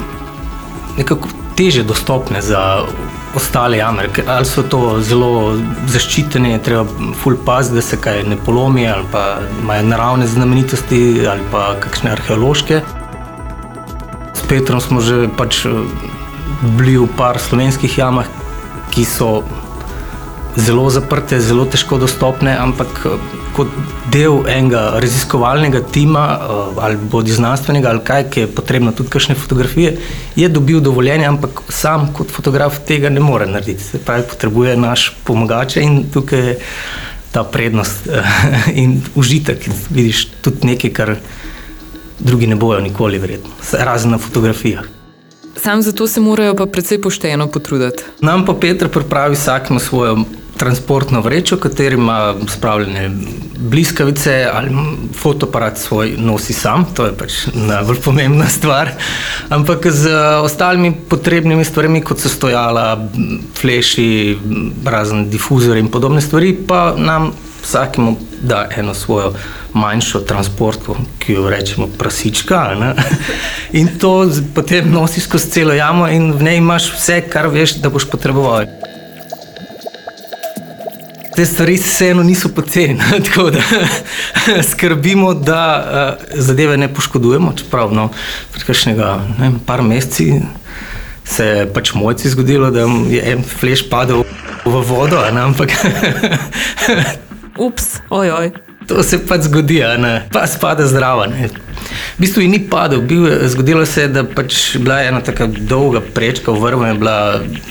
nekako 0.98 1.40
teže 1.62 1.84
dostopne 1.86 2.42
za 2.42 2.90
ostale 3.38 3.78
jame. 3.78 4.10
Ali 4.26 4.46
so 4.50 4.64
to 4.66 4.98
zelo 5.06 5.54
zaščitene, 5.94 6.58
treba 6.66 7.12
ful 7.22 7.38
paziti, 7.46 7.78
da 7.78 7.84
se 7.86 8.00
kaj 8.02 8.24
ne 8.32 8.38
polomi, 8.46 8.88
ali 8.90 9.06
pa 9.12 9.44
imajo 9.62 9.86
naravne 9.92 10.28
znamenitosti, 10.28 11.22
ali 11.30 11.46
pa 11.52 11.76
kakšne 11.84 12.16
arheološke. 12.18 12.82
S 14.34 14.48
Petrom 14.50 14.82
smo 14.82 15.02
že 15.06 15.28
pač 15.38 15.66
eh, 15.70 15.78
bili 16.80 16.98
v 16.98 17.06
par 17.18 17.38
slovenskih 17.40 17.98
jamah, 17.98 18.26
ki 18.92 19.06
so 19.06 19.44
zelo 20.58 20.90
zaprte, 20.90 21.40
zelo 21.40 21.70
težko 21.70 22.02
dostopne, 22.02 22.58
ampak 22.58 23.06
eh, 23.06 23.41
kot 23.56 23.68
del 24.12 24.42
enega 24.50 25.00
raziskovalnega 25.02 25.82
tima, 25.92 26.26
eh, 26.36 26.80
ali 26.86 26.98
bodi 27.12 27.32
znanstvenega, 27.32 27.90
ali 27.90 28.04
kaj, 28.04 28.30
ki 28.30 28.46
je 28.46 28.48
potrebno 28.48 28.92
tudi 28.92 29.10
kakšne 29.10 29.36
fotografije, 29.36 29.98
je 30.36 30.50
dobil 30.50 30.80
dovoljenje, 30.80 31.26
ampak 31.26 31.62
sam 31.70 32.10
kot 32.14 32.32
fotograf 32.32 32.80
tega 32.88 33.10
ne 33.10 33.20
more 33.20 33.46
narediti. 33.46 33.84
Se 33.84 34.00
pravi, 34.00 34.24
potrebuje 34.30 34.78
naš 34.78 35.12
pomagače 35.24 35.82
in 35.82 36.04
tukaj 36.14 36.48
je 36.48 36.58
ta 37.32 37.44
prednost 37.44 38.08
eh, 38.08 38.24
in 38.84 39.02
užitek. 39.16 39.70
Vidiš 39.90 40.26
tudi 40.42 40.68
nekaj, 40.68 40.94
kar 40.94 41.16
drugi 42.20 42.48
ne 42.48 42.56
bojo 42.56 42.80
nikoli, 42.82 43.20
verjetno, 43.20 43.50
razen 43.74 44.12
na 44.12 44.18
fotografijah. 44.18 44.84
Sam 45.62 45.82
zato 45.82 46.08
se 46.08 46.20
morajo 46.20 46.56
pa 46.56 46.66
precej 46.66 47.02
pošteno 47.02 47.48
potruditi. 47.48 48.04
Nam 48.22 48.46
pa 48.46 48.54
Petr 48.54 48.88
pripravi 48.88 49.36
vsakmo 49.36 49.80
svojo 49.80 50.24
transportno 50.62 51.22
vrečo, 51.22 51.58
kateri 51.58 51.96
ima 51.96 52.36
spravljene 52.48 53.10
bliskavice 53.58 54.48
ali 54.54 54.70
fotoaparat 55.18 55.78
svoj 55.78 56.14
nosi 56.18 56.54
sam, 56.54 56.86
to 56.94 57.06
je 57.06 57.16
pač 57.18 57.34
najbolj 57.54 57.98
pomembna 58.06 58.46
stvar. 58.50 58.92
Ampak 59.50 59.88
z 59.90 60.14
ostalimi 60.44 60.94
potrebnimi 61.10 61.66
stvarmi, 61.66 62.04
kot 62.06 62.22
so 62.22 62.30
stojala, 62.30 63.08
fleši, 63.58 64.38
razen 64.86 65.30
difuzori 65.34 65.82
in 65.82 65.90
podobne 65.90 66.22
stvari, 66.22 66.54
pa 66.68 66.94
nam 66.98 67.32
vsakemu 67.64 68.16
da 68.42 68.68
eno 68.78 68.94
svojo 68.94 69.34
manjšo 69.74 70.20
transportko, 70.30 70.96
ki 71.20 71.34
jo 71.34 71.50
rečemo 71.50 71.88
prasička. 71.98 72.62
Ne? 72.80 72.94
In 73.82 73.90
to 74.00 74.30
potem 74.56 74.92
nosiš 74.92 75.24
skozi 75.24 75.50
celo 75.52 75.74
jamo, 75.74 76.08
in 76.08 76.34
v 76.34 76.44
njej 76.44 76.58
imaš 76.58 76.94
vse, 76.94 77.22
kar 77.30 77.48
veš, 77.48 77.80
da 77.82 77.90
boš 77.90 78.10
potreboval. 78.12 78.66
Te 81.36 81.46
stvari 81.46 81.78
vseeno 81.78 82.24
niso 82.24 82.50
poceni, 82.50 83.00
tako 83.28 83.50
da 83.50 83.62
skrbimo, 84.72 85.34
da 85.34 85.64
uh, 85.80 86.42
zadeve 86.42 86.78
ne 86.78 86.94
poškodujemo. 86.94 87.54
Čeprav 87.58 87.94
no, 87.94 88.10
pred 88.52 88.66
kakšnega 88.68 89.20
ne 89.40 89.52
par 89.66 89.82
meseci 89.82 90.42
se 91.26 91.46
je 91.46 91.74
pač 91.74 91.94
mojci 91.94 92.30
zgodilo, 92.30 92.72
da 92.72 92.88
je 93.10 93.22
en 93.32 93.44
fleš 93.44 93.86
padel 93.90 94.24
v 94.66 94.84
vodo, 94.88 95.22
ampak 95.32 95.72
Ups, 97.58 98.00
ojoj. 98.10 98.52
To 98.88 99.04
se 99.04 99.20
pač 99.26 99.46
zgodi, 99.46 99.82
pa 100.34 100.48
spada 100.48 100.88
zdrava. 100.88 101.28
Ne? 101.28 101.50
V 102.18 102.22
bistvu 102.22 102.44
ni 102.50 102.60
padel, 102.60 103.02
bil, 103.02 103.28
zgodilo 103.50 103.86
se 103.86 104.02
je, 104.02 104.08
da 104.08 104.24
pač 104.24 104.78
bila 104.82 105.02
ena 105.06 105.22
tako 105.22 105.48
dolga 105.48 106.02
prečka, 106.02 106.52
vrva 106.52 106.92
je 106.92 106.98
bila 107.00 107.16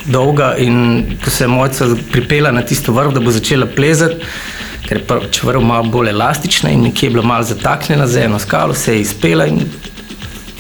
dolga 0.07 0.55
in 0.59 1.05
ko 1.25 1.31
se 1.31 1.45
je 1.45 1.49
mojca 1.49 1.91
pripela 2.13 2.51
na 2.53 2.63
tisto 2.63 2.93
vrv, 2.93 3.13
da 3.15 3.21
bo 3.21 3.31
začela 3.35 3.67
plezati, 3.67 4.23
ker 4.87 4.99
je 4.99 5.07
pač 5.07 5.43
vrv 5.47 5.63
malo 5.63 5.91
bolj 5.93 6.11
elastična 6.15 6.71
in 6.71 6.87
nekje 6.89 7.07
je 7.09 7.15
bila 7.19 7.27
malo 7.27 7.47
zataknjena 7.47 8.07
za 8.07 8.25
eno 8.27 8.39
skalo, 8.39 8.75
se 8.75 8.95
je 8.95 9.05
izpela 9.05 9.47
in 9.47 9.61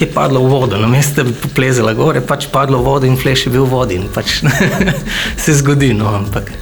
je 0.00 0.06
padla 0.06 0.40
v 0.40 0.50
vodo. 0.50 0.78
Namesto 0.80 1.22
da 1.22 1.28
bi 1.28 1.34
poplezala 1.42 1.94
gor, 1.94 2.16
je 2.16 2.26
pač 2.26 2.46
padla 2.52 2.78
v 2.78 2.86
vodo 2.86 3.06
in 3.06 3.18
fleš 3.18 3.46
je 3.46 3.54
bil 3.54 3.64
v 3.64 3.74
vodi 3.74 3.98
in 4.02 4.06
pač 4.14 4.40
se 5.44 5.54
zgodi, 5.54 5.94
no, 5.94 6.14
ampak 6.20 6.52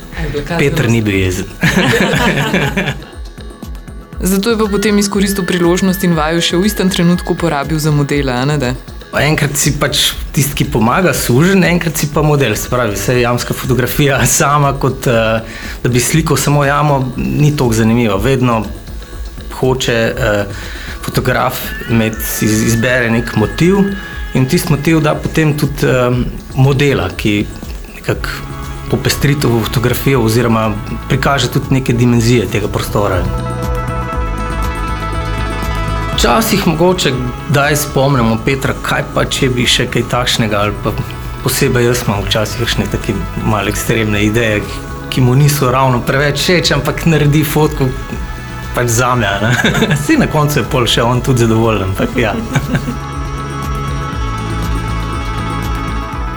Petr 0.59 0.85
zelo- 0.85 0.91
ni 0.93 1.03
bil 1.03 1.21
jezen. 1.21 1.47
Zato 4.21 4.51
je 4.51 4.59
pa 4.59 4.67
potem 4.71 4.99
izkoristil 4.99 5.45
priložnost 5.47 6.03
in 6.05 6.17
vaju 6.19 6.43
še 6.43 6.59
v 6.59 6.67
istem 6.67 6.91
trenutku 6.91 7.37
porabil 7.39 7.79
za 7.79 7.93
modele, 7.95 8.35
a 8.35 8.45
ne 8.49 8.57
da? 8.59 8.73
Enkrat 9.15 9.55
si 9.57 9.73
pač 9.79 10.11
tisti, 10.37 10.53
ki 10.59 10.65
pomaga, 10.75 11.15
sužen, 11.17 11.63
enkrat 11.65 11.97
si 11.97 12.11
pa 12.13 12.23
model. 12.27 12.57
Se 12.59 12.69
pravi, 12.69 12.97
vse 12.99 13.21
jamska 13.21 13.55
fotografija 13.55 14.19
sama, 14.41 14.75
kot 14.75 15.07
uh, 15.07 15.39
da 15.83 15.93
bi 15.93 16.03
slikal 16.03 16.37
samo 16.37 16.65
jamo, 16.67 17.01
ni 17.17 17.55
tako 17.57 17.79
zanimivo. 17.79 18.19
Vedno 18.19 18.65
hoče 19.61 19.97
uh, 20.11 20.67
fotograf 21.07 21.63
med, 21.91 22.19
iz, 22.43 22.63
izbere 22.73 23.11
nek 23.11 23.33
motiv 23.39 23.81
in 24.37 24.45
tisti 24.51 24.75
motiv 24.75 25.01
da 25.01 25.15
potem 25.15 25.55
tudi 25.59 25.87
uh, 25.87 26.19
modela, 26.59 27.09
ki 27.17 27.47
nekako 27.95 28.45
popestri 28.91 29.39
to 29.41 29.49
fotografijo 29.65 30.25
oziroma 30.25 30.73
prikaže 31.09 31.53
tudi 31.55 31.79
neke 31.79 31.93
dimenzije 31.93 32.47
tega 32.51 32.69
prostora. 32.69 33.23
Včasih 36.19 36.67
mogoče 36.67 37.13
kdaj 37.49 37.77
spomnimo 37.77 38.39
Petra, 38.45 38.75
kaj 38.83 39.03
pa 39.15 39.23
če 39.31 39.49
bi 39.55 39.63
še 39.71 39.85
kaj 39.87 40.03
takšnega 40.11 40.59
ali 40.59 40.73
pa 40.83 40.91
posebej 41.45 41.85
jaz 41.87 42.01
imam 42.09 42.25
včasih 42.25 42.59
kakšne 42.65 42.87
take 42.91 43.15
malo 43.47 43.71
ekstremne 43.71 44.25
ideje, 44.27 44.65
ki, 45.15 45.23
mu 45.23 45.37
niso 45.39 45.71
ravno 45.71 46.01
preveč 46.03 46.41
všeč, 46.43 46.73
ampak 46.75 47.05
naredi 47.07 47.45
fotko 47.47 47.87
pač 48.75 48.91
za 48.97 49.13
me. 49.15 49.31
Vsi 49.93 50.17
na 50.19 50.27
koncu 50.27 50.59
je 50.59 50.65
pol 50.67 50.91
še 50.91 51.07
on 51.07 51.23
tudi 51.23 51.47
zadovoljen. 51.47 51.87
Ampak, 51.93 52.19
ja. 52.19 52.35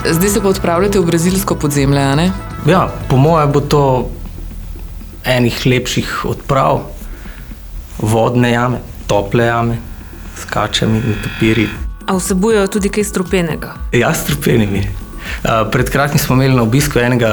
Zdaj 0.20 0.30
se 0.30 0.46
pa 0.46 0.54
odpravljate 0.54 1.02
v 1.02 1.10
brazilsko 1.10 1.58
podzemlje, 1.58 2.06
a 2.06 2.16
ne? 2.22 2.30
ja, 2.70 2.86
po 3.10 3.18
mojem 3.18 3.50
bo 3.58 3.66
to 3.66 3.84
enih 5.26 5.66
lepših 5.66 6.22
odprav, 6.30 6.86
vodne 7.98 8.54
jame, 8.54 8.86
tople 9.12 9.46
jame, 9.46 9.78
s 10.40 10.48
kačami 10.48 11.04
in 11.04 11.16
papirji. 11.24 11.70
A 12.08 12.16
vsebujejo 12.16 12.68
tudi 12.72 12.90
kaj 12.90 13.04
strupenega? 13.04 13.76
Ja, 13.92 14.14
strupeni 14.16 14.68
mi. 14.68 14.82
Uh, 14.82 15.68
pred 15.72 15.90
kratkim 15.92 16.20
smo 16.20 16.36
imeli 16.36 16.56
na 16.56 16.64
obisku 16.64 17.00
enega 17.00 17.32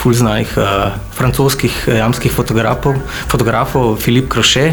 fulznanih 0.00 0.54
uh, 0.58 0.96
francoskih 1.14 1.76
jamskih 1.98 2.32
fotografov, 2.32 2.96
fotografov 3.28 3.96
Filip 4.00 4.28
Kroše. 4.32 4.72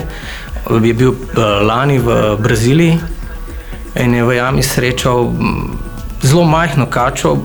Je 0.84 0.94
bil 0.94 1.12
uh, 1.12 1.44
lani 1.68 2.00
v 2.00 2.38
Braziliji 2.40 3.00
in 4.00 4.16
je 4.16 4.24
v 4.24 4.38
jami 4.40 4.64
srečal 4.64 5.30
zelo 6.24 6.46
majhno 6.50 6.88
kačo, 6.90 7.36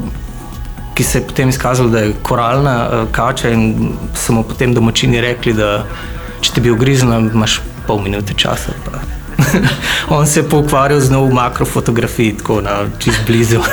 ki 0.94 1.04
se 1.04 1.18
je 1.18 1.26
potem 1.26 1.50
izkazalo, 1.50 1.90
da 1.90 2.06
je 2.06 2.14
koralna 2.22 3.06
kača 3.12 3.50
in 3.50 3.92
so 4.14 4.32
mu 4.32 4.46
potem 4.46 4.72
domačini 4.74 5.20
rekli, 5.20 5.52
da 5.52 5.82
če 6.40 6.54
te 6.54 6.62
bi 6.64 6.72
ugriznila, 6.72 7.18
imaš 7.18 7.60
pol 7.88 8.04
minute 8.04 8.36
časa. 8.36 8.72
On 10.16 10.26
se 10.26 10.40
je 10.40 10.48
pa 10.48 10.56
ukvarjal 10.56 11.00
z 11.00 11.10
novo 11.10 11.32
makrofotografiji, 11.32 12.36
tako 12.36 12.60
na 12.60 12.84
čist 12.98 13.20
blizu. 13.26 13.64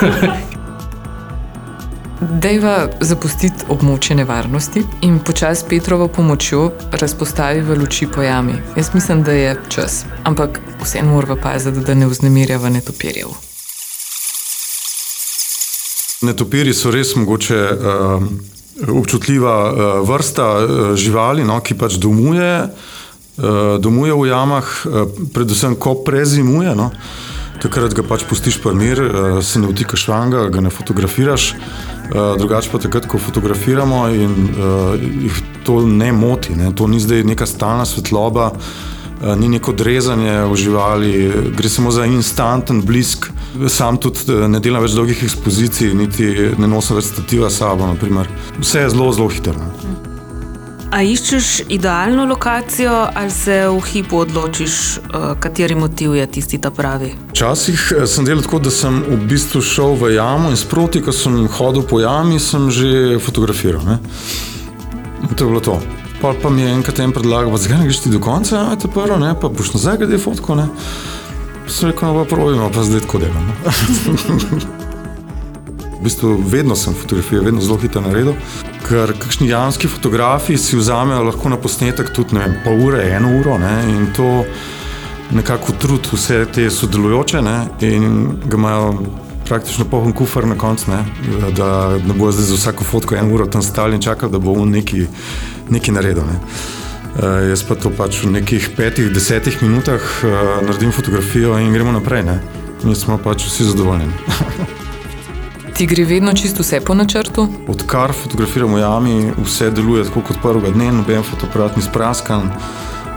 Dejva 2.41 2.87
zapustiti 3.03 3.67
območje 3.67 4.15
nevarnosti 4.15 4.85
in 5.03 5.19
počasi 5.19 5.65
Petrovo 5.69 6.07
pomočjo 6.07 6.69
razpostavi 6.95 7.59
v 7.61 7.75
luči 7.81 8.07
po 8.07 8.23
jami. 8.23 8.55
Jaz 8.77 8.93
mislim, 8.93 9.23
da 9.23 9.35
je 9.35 9.57
čas, 9.69 10.05
ampak 10.23 10.61
vseeno 10.83 11.11
moramo 11.11 11.35
paziti, 11.35 11.83
da 11.83 11.93
ne 11.93 12.07
vznemirjava 12.07 12.71
netopirjev. 12.71 13.35
Netopiri 16.23 16.73
so 16.73 16.91
res 16.91 17.15
mogoče 17.19 17.59
uh, 17.59 18.23
občutljiva 18.95 19.57
uh, 19.67 20.09
vrsta 20.09 20.47
uh, 20.55 20.95
živali, 20.95 21.43
no, 21.43 21.59
ki 21.59 21.75
pač 21.75 21.99
domuje, 21.99 22.63
uh, 22.63 22.95
domuje 23.79 24.13
v 24.13 24.27
jamah, 24.27 24.63
uh, 24.63 25.07
predvsem 25.33 25.75
ko 25.75 25.95
prezimuje. 26.05 26.75
No. 26.75 26.91
Takrat 27.61 27.95
ga 27.95 28.03
pač 28.03 28.25
pustiš 28.27 28.59
pa 28.63 28.73
mir, 28.75 28.99
uh, 28.99 29.43
se 29.43 29.59
ne 29.59 29.67
vtikaš 29.71 30.07
vanga, 30.07 30.47
ga 30.49 30.61
ne 30.61 30.69
fotografiraš. 30.69 31.53
Drugače 32.05 32.69
pa 32.69 32.77
takrat, 32.77 33.07
ko 33.09 33.17
fotografiramo 33.17 34.03
in 34.13 34.33
jih 35.25 35.39
to 35.65 35.79
ne 35.81 36.11
moti, 36.13 36.53
ne. 36.53 36.69
to 36.69 36.85
ni 36.85 36.99
zdaj 37.01 37.23
neka 37.25 37.47
stalna 37.49 37.81
svetloba, 37.81 38.51
ni 39.41 39.49
neko 39.49 39.73
drezanje 39.73 40.45
v 40.45 40.55
živali, 40.55 41.11
gre 41.57 41.69
samo 41.69 41.91
za 41.91 42.05
instanten 42.05 42.85
blisk. 42.85 43.31
Sam 43.67 43.97
tudi 43.97 44.37
ne 44.47 44.61
delam 44.61 44.85
več 44.85 44.93
dolgih 44.93 45.23
ekspozicij, 45.25 45.95
niti 45.97 46.51
ne 46.61 46.69
nosim 46.69 47.01
več 47.01 47.09
stativa 47.09 47.49
s 47.49 47.63
sabo. 47.63 47.89
Naprimer. 47.89 48.29
Vse 48.59 48.85
je 48.85 48.93
zelo, 48.93 49.09
zelo 49.15 49.33
hitro. 49.33 50.14
Ne. 50.95 51.01
A 51.01 51.03
iščeš 51.03 51.61
idealno 51.69 52.25
lokacijo 52.25 53.07
ali 53.15 53.31
se 53.31 53.67
v 53.67 53.81
hipu 53.81 54.17
odločiš, 54.17 54.99
kateri 55.39 55.75
motiv 55.75 56.15
je 56.15 56.27
tisti 56.27 56.57
ta 56.57 56.71
pravi? 56.71 57.11
Včasih 57.31 57.93
sem 58.07 58.25
delal 58.25 58.43
tako, 58.43 58.59
da 58.59 58.71
sem 58.71 59.03
v 59.03 59.17
bistvu 59.27 59.61
šel 59.61 59.95
v 59.99 60.13
jamo 60.15 60.49
in 60.49 60.55
sproti, 60.55 61.01
ko 61.03 61.11
sem 61.11 61.47
hodil 61.47 61.83
po 61.83 61.99
jami, 61.99 62.39
sem 62.39 62.71
že 62.71 63.19
fotografiral. 63.19 63.83
Ne. 63.83 63.99
To 65.35 65.43
je 65.43 65.49
bilo 65.49 65.59
to. 65.59 65.81
Pa, 66.21 66.31
pa 66.41 66.49
mi 66.49 66.61
je 66.61 66.71
enkrat 66.71 66.99
en 67.03 67.11
predlagal, 67.11 67.51
da 67.51 67.57
zdaj 67.57 67.83
greš 67.83 67.99
ti 68.05 68.09
do 68.09 68.19
konca, 68.23 68.71
a 68.71 68.79
te 68.79 68.87
prvo, 68.87 69.19
ne, 69.19 69.35
pa 69.35 69.51
boš 69.51 69.73
nazaj 69.75 69.97
glede 69.99 70.17
fotko. 70.17 70.55
Ne. 70.55 70.69
Sem 71.67 71.91
rekel, 71.91 72.07
no 72.07 72.23
pa 72.23 72.29
pravimo, 72.35 72.71
pa 72.71 72.87
zdaj 72.87 73.03
tako 73.03 73.19
delam. 73.19 73.51
v 75.99 76.03
bistvu 76.07 76.37
vedno 76.39 76.75
sem 76.79 76.95
fotografiral, 76.95 77.49
vedno 77.51 77.61
zelo 77.61 77.77
hitro 77.83 78.01
naredil. 78.01 78.39
Ker 78.85 79.13
kakšni 79.17 79.47
javni 79.49 79.89
fotografi 79.89 80.57
si 80.57 80.77
vzamejo 80.77 81.23
lahko 81.23 81.49
na 81.49 81.57
posnetek 81.57 82.11
tudi 82.13 82.37
vem, 82.37 82.59
pol 82.63 82.81
ure, 82.87 83.01
eno 83.09 83.31
uro 83.39 83.57
ne, 83.57 83.75
in 83.89 84.11
to 84.13 84.45
nekako 85.33 85.73
trud 85.81 86.07
vse 86.13 86.45
te 86.53 86.69
sodelujoče 86.69 87.41
ne, 87.41 87.55
in 87.81 88.29
ga 88.45 88.57
imajo 88.57 88.93
praktično 89.45 89.85
poln 89.85 90.13
kufr 90.13 90.45
na 90.45 90.57
koncu, 90.57 90.91
ne, 90.91 91.01
da 91.57 91.97
ne 91.97 92.13
bo 92.13 92.31
zdaj 92.31 92.45
za 92.45 92.55
vsako 92.55 92.83
fotko 92.83 93.15
eno 93.15 93.33
uro 93.33 93.45
tam 93.45 93.61
stali 93.61 93.95
in 93.95 94.01
čakali, 94.01 94.31
da 94.31 94.39
bo 94.39 94.53
on 94.53 94.69
neki, 94.69 95.05
neki 95.69 95.91
naredil. 95.91 96.23
Ne. 96.23 96.39
Uh, 97.15 97.49
jaz 97.49 97.63
pa 97.63 97.75
to 97.79 97.89
pač 97.95 98.23
v 98.23 98.33
nekih 98.35 98.69
petih, 98.77 99.09
desetih 99.13 99.61
minutah 99.63 100.01
uh, 100.23 100.39
naredim 100.61 100.91
fotografijo 100.91 101.57
in 101.59 101.73
gremo 101.73 101.91
naprej. 101.95 102.25
Ne. 102.27 102.41
Mi 102.83 102.95
smo 102.95 103.17
pač 103.17 103.47
vsi 103.47 103.71
zadovoljni. 103.71 104.11
Ti 105.75 105.85
gre 105.85 106.05
vedno 106.05 106.33
čisto 106.33 106.63
vse 106.63 106.79
po 106.79 106.93
načrtu? 106.93 107.47
Odkar 107.67 108.13
fotografiramo 108.13 108.77
jami, 108.77 109.31
vse 109.43 109.71
deluje 109.71 110.05
tako 110.07 110.21
kot 110.21 110.37
prvega 110.41 110.69
dne, 110.71 110.87
noben 110.95 111.23
fotoaparat 111.23 111.75
ni 111.75 111.83
spraskan, 111.83 112.47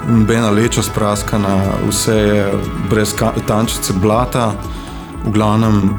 nobena 0.08 0.50
leča 0.50 0.82
spraskana, 0.82 1.54
vse 1.86 2.16
je 2.16 2.48
brez 2.90 3.14
tančice 3.46 3.94
blata, 4.02 4.50
v 5.24 5.30
glavnem 5.30 5.94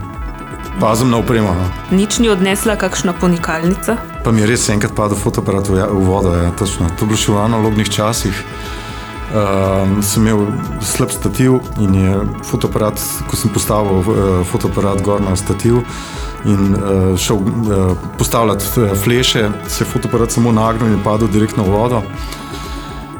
pazim 0.82 1.10
na 1.10 1.24
opremo. 1.24 1.56
No. 1.56 1.96
Nič 1.96 2.20
ni 2.20 2.28
odnesla 2.30 2.75
kakšna 2.75 3.13
ponikalnica? 3.13 3.96
Pa 4.25 4.36
mi 4.36 4.44
je 4.44 4.51
res 4.51 4.68
enkrat 4.70 4.92
padel 4.92 5.16
fotoaparat 5.16 5.72
v, 5.72 5.80
v 5.88 6.04
vodo, 6.12 6.36
ja, 6.36 6.51
točno. 6.60 6.92
To 7.00 7.08
je 7.08 7.13
bilo 7.13 7.24
še 7.24 7.32
v 7.32 7.39
analognih 7.39 7.88
časih. 7.88 8.36
Um, 9.30 10.01
sem 10.04 10.28
imel 10.28 10.50
slab 10.84 11.13
stativ 11.13 11.62
in 11.80 11.96
je 11.96 12.20
fotoaparat, 12.50 13.00
ko 13.30 13.38
sem 13.39 13.54
postavil 13.54 14.01
uh, 14.01 14.42
fotoaparat 14.44 15.00
gor 15.06 15.24
na 15.24 15.39
stativ 15.39 15.86
in 16.46 16.75
uh, 16.75 17.17
šel 17.17 17.36
uh, 17.36 17.98
postavljati 18.17 18.65
uh, 18.77 18.98
fleše, 19.03 19.50
se 19.67 19.84
je 19.84 19.88
fotoaparat 19.88 20.31
samo 20.31 20.51
nagnil 20.51 20.93
in 20.93 21.03
padel 21.03 21.27
direktno 21.27 21.63
v 21.63 21.74
vodo. 21.74 22.03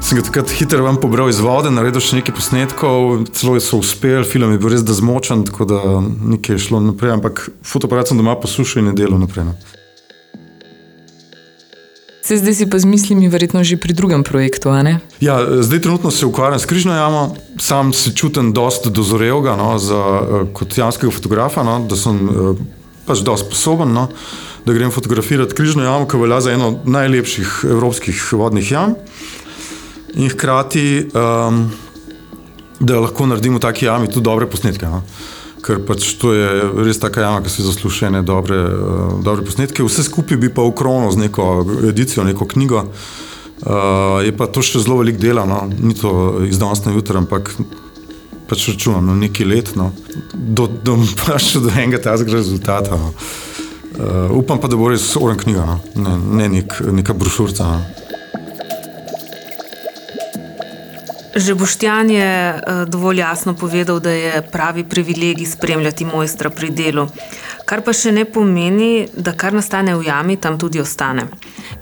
Sem 0.00 0.16
ga 0.16 0.24
takrat 0.24 0.50
hitro 0.56 0.84
ven 0.84 0.96
pobral 0.96 1.28
iz 1.28 1.42
vode, 1.44 1.68
naredil 1.70 2.00
še 2.00 2.16
nekaj 2.20 2.34
posnetkov, 2.34 3.26
celo 3.36 3.58
so 3.60 3.82
uspeli, 3.82 4.24
film 4.24 4.54
je 4.54 4.60
bil 4.62 4.72
res 4.72 4.80
zmočen, 4.80 5.44
tako 5.44 5.68
da 5.68 5.80
nekaj 6.00 6.56
je 6.56 6.62
šlo 6.64 6.80
naprej, 6.80 7.18
ampak 7.18 7.44
fotoaparat 7.62 8.08
sem 8.08 8.16
doma 8.16 8.38
posušil 8.40 8.80
in 8.80 8.90
je 8.90 9.02
delal 9.04 9.20
naprej. 9.20 9.50
No. 9.52 9.58
Se 12.24 12.40
zdaj 12.40 12.54
si 12.54 12.66
pa 12.70 12.78
z 12.78 12.88
mislimi 12.88 13.28
verjetno 13.28 13.60
že 13.66 13.76
pri 13.76 13.92
drugem 13.92 14.24
projektu, 14.24 14.72
a 14.72 14.80
ne? 14.86 15.00
Ja, 15.20 15.40
zdaj 15.60 15.84
trenutno 15.84 16.10
se 16.10 16.26
ukvarjam 16.26 16.60
s 16.62 16.68
križno 16.68 16.96
jamo, 16.96 17.34
sam 17.58 17.92
se 17.92 18.14
čutim 18.16 18.52
dosti 18.56 18.88
dozorelega 18.90 19.56
no, 19.56 19.76
kot 20.56 20.78
jamskega 20.78 21.12
fotografa, 21.12 21.64
no, 21.66 21.80
da 21.84 21.96
sem 21.96 22.16
pač 23.10 23.24
dosti 23.26 23.50
sposoben, 23.50 23.90
no, 23.96 24.06
da 24.64 24.76
grem 24.76 24.94
fotografirati 24.94 25.56
križno 25.58 25.84
jamo, 25.84 26.06
ki 26.08 26.22
velja 26.22 26.40
za 26.46 26.54
eno 26.54 26.72
najlepših 26.86 27.60
evropskih 27.74 28.22
vodnih 28.38 28.72
jam. 28.72 28.94
In 30.14 30.30
hkrati, 30.30 30.86
um, 31.14 31.66
da 32.80 33.02
lahko 33.02 33.28
naredimo 33.28 33.58
v 33.58 33.66
taki 33.66 33.86
jami 33.86 34.08
tudi 34.10 34.26
dobre 34.26 34.48
posnetke. 34.50 34.88
No 34.90 35.04
ker 35.60 35.80
pač 35.84 36.16
to 36.20 36.32
je 36.34 36.48
res 36.86 37.00
taka 37.00 37.24
jama, 37.24 37.42
ki 37.44 37.52
si 37.52 37.64
zasluži 37.64 38.08
dobre, 38.24 38.56
uh, 38.56 39.18
dobre 39.24 39.44
posnetke. 39.46 39.84
Vse 39.84 40.06
skupaj 40.08 40.40
bi 40.40 40.48
pa 40.52 40.64
ukronil 40.66 41.12
z 41.12 41.26
neko 41.28 41.46
edicijo, 41.92 42.24
neko 42.24 42.48
knjigo. 42.48 42.86
Uh, 43.60 44.24
je 44.24 44.32
pa 44.32 44.48
to 44.48 44.64
še 44.64 44.80
zelo 44.80 45.02
velik 45.02 45.20
dela, 45.20 45.44
no? 45.44 45.66
ni 45.68 45.92
to 45.92 46.40
izdanost 46.48 46.88
na 46.88 46.96
jutro, 46.96 47.20
ampak 47.20 47.52
pač 48.50 48.66
računam 48.72 49.06
na 49.06 49.14
neki 49.14 49.46
let, 49.46 49.72
no? 49.78 49.92
do, 50.34 50.66
do, 50.66 50.98
pač 51.22 51.54
do 51.56 51.70
enega 51.70 52.02
tega 52.02 52.34
rezultata. 52.34 52.98
No? 52.98 53.14
Uh, 54.00 54.30
upam 54.38 54.60
pa, 54.60 54.68
da 54.70 54.78
bo 54.80 54.90
res 54.90 55.12
oren 55.20 55.38
knjiga, 55.38 55.66
no? 55.66 55.80
ne, 56.02 56.18
ne 56.40 56.52
nek, 56.58 56.80
neka 57.00 57.14
brošurca. 57.14 57.70
No? 57.70 58.09
Že 61.36 61.54
Boštjan 61.54 62.10
je 62.10 62.26
eh, 62.26 62.84
dovolj 62.86 63.18
jasno 63.22 63.54
povedal, 63.54 64.00
da 64.00 64.10
je 64.10 64.42
pravi 64.52 64.84
privilegij 64.84 65.46
spremljati 65.46 66.04
mojstra 66.04 66.50
pri 66.50 66.70
delu. 66.70 67.06
Kar 67.64 67.84
pa 67.86 67.92
še 67.94 68.10
ne 68.10 68.24
pomeni, 68.26 69.06
da 69.14 69.30
kar 69.38 69.54
nastane 69.54 69.94
v 69.94 70.08
jami, 70.08 70.36
tam 70.36 70.58
tudi 70.58 70.80
ostane. 70.82 71.28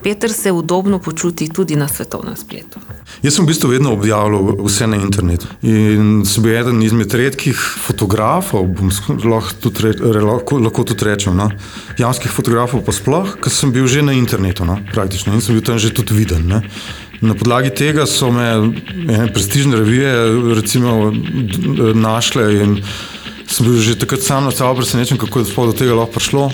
Peter 0.02 0.32
se 0.32 0.52
udobno 0.52 0.98
počuti 0.98 1.48
tudi 1.48 1.76
na 1.76 1.88
svetovnem 1.88 2.36
spletu. 2.36 2.80
Jaz 3.22 3.34
sem 3.34 3.46
v 3.46 3.48
bistvu 3.48 3.70
vedno 3.72 3.94
objavljal 3.96 4.52
vse 4.60 4.86
na 4.86 4.98
internetu. 5.00 5.48
In 5.64 6.26
sem 6.28 6.44
bil 6.44 6.58
eden 6.60 6.82
izmed 6.84 7.14
redkih 7.14 7.56
fotografov, 7.56 8.68
lahko 9.24 9.56
tudi, 9.64 9.88
re, 9.88 10.20
lahko, 10.20 10.60
lahko 10.60 10.84
tudi 10.92 11.08
rečem, 11.08 11.34
no? 11.36 11.48
jamskih 11.98 12.30
fotografov, 12.30 12.84
pa 12.84 12.92
sploh, 12.92 13.38
ker 13.40 13.52
sem 13.52 13.72
bil 13.72 13.88
že 13.88 14.04
na 14.04 14.12
internetu, 14.12 14.68
no? 14.68 14.76
praktično 14.92 15.32
in 15.34 15.42
sem 15.42 15.56
bil 15.56 15.64
tam 15.64 15.80
že 15.80 15.94
tudi 15.96 16.14
viden. 16.14 16.46
Ne? 16.52 16.62
Na 17.20 17.34
podlagi 17.34 17.70
tega 17.74 18.06
so 18.06 18.30
me 18.30 18.46
ene 19.08 19.26
prestižne 19.34 19.76
revije 19.76 20.12
recimo, 20.54 21.12
našle 21.94 22.54
in 22.62 22.76
sem 23.48 23.66
bil 23.66 23.80
že 23.80 23.98
takrat 23.98 24.22
sam 24.22 24.44
na 24.44 24.52
sabo 24.52 24.76
presenečen, 24.78 25.18
kako 25.18 25.40
je 25.40 25.44
do 25.56 25.72
tega 25.72 25.94
lahko 25.94 26.12
prišlo. 26.12 26.50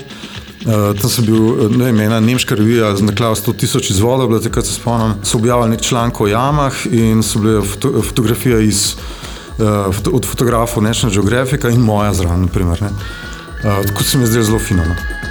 Uh, 0.65 0.97
tam 0.97 1.09
sem 1.09 1.25
bil, 1.25 1.69
ne 1.69 1.91
vem, 1.91 1.99
ena 2.07 2.17
nemška 2.19 2.55
revija 2.57 2.95
z 2.97 3.05
naklado 3.05 3.35
100 3.37 3.53
tisoč 3.53 3.91
izvodov, 3.93 4.31
bila 4.31 4.41
takrat 4.41 4.65
se 4.65 4.73
spomnim, 4.73 5.19
so 5.21 5.37
objavili 5.37 5.75
nek 5.75 5.81
članek 5.85 6.21
o 6.21 6.27
jamah 6.27 6.73
in 6.89 7.21
so 7.21 7.39
bile 7.39 7.61
foto, 7.61 8.01
fotografije 8.01 8.63
iz, 8.65 8.95
uh, 9.59 9.93
od 10.09 10.25
fotografov 10.25 10.83
National 10.83 11.13
Geographic 11.13 11.69
in 11.69 11.85
moja 11.85 12.13
zraven, 12.13 12.47
naprimer. 12.49 12.81
Uh, 12.81 13.85
tako 13.85 14.03
se 14.03 14.17
mi 14.17 14.23
je 14.23 14.27
zdelo 14.27 14.45
zelo 14.45 14.59
fino. 14.59 14.85
No. 14.85 15.24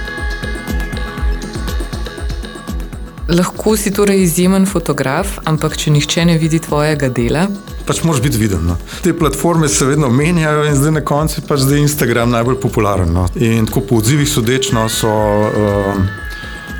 Lahko 3.25 3.73
si 3.77 3.89
torej 3.89 4.21
izjemen 4.21 4.67
fotograf, 4.69 5.39
ampak 5.49 5.73
če 5.81 5.89
nihče 5.95 6.25
ne 6.29 6.35
vidi 6.37 6.59
tvojega 6.61 7.07
dela. 7.09 7.47
Pač 7.87 8.03
moraš 8.05 8.21
biti 8.21 8.37
viden. 8.37 8.67
No. 8.69 8.75
Te 9.01 9.15
platforme 9.17 9.69
se 9.69 9.85
vedno 9.89 10.11
menjajo, 10.13 10.67
in 10.69 10.77
zdaj 10.77 10.93
na 10.99 11.01
koncu 11.01 11.39
je 11.39 11.45
pač 11.47 11.65
Instagram 11.73 12.29
najbolj 12.35 12.59
popularen. 12.61 13.09
No. 13.13 13.25
In 13.41 13.65
tako 13.65 13.81
po 13.81 13.97
odzivih 13.97 14.29
sodečno 14.29 14.85
so 14.93 15.09
uh, 15.09 15.97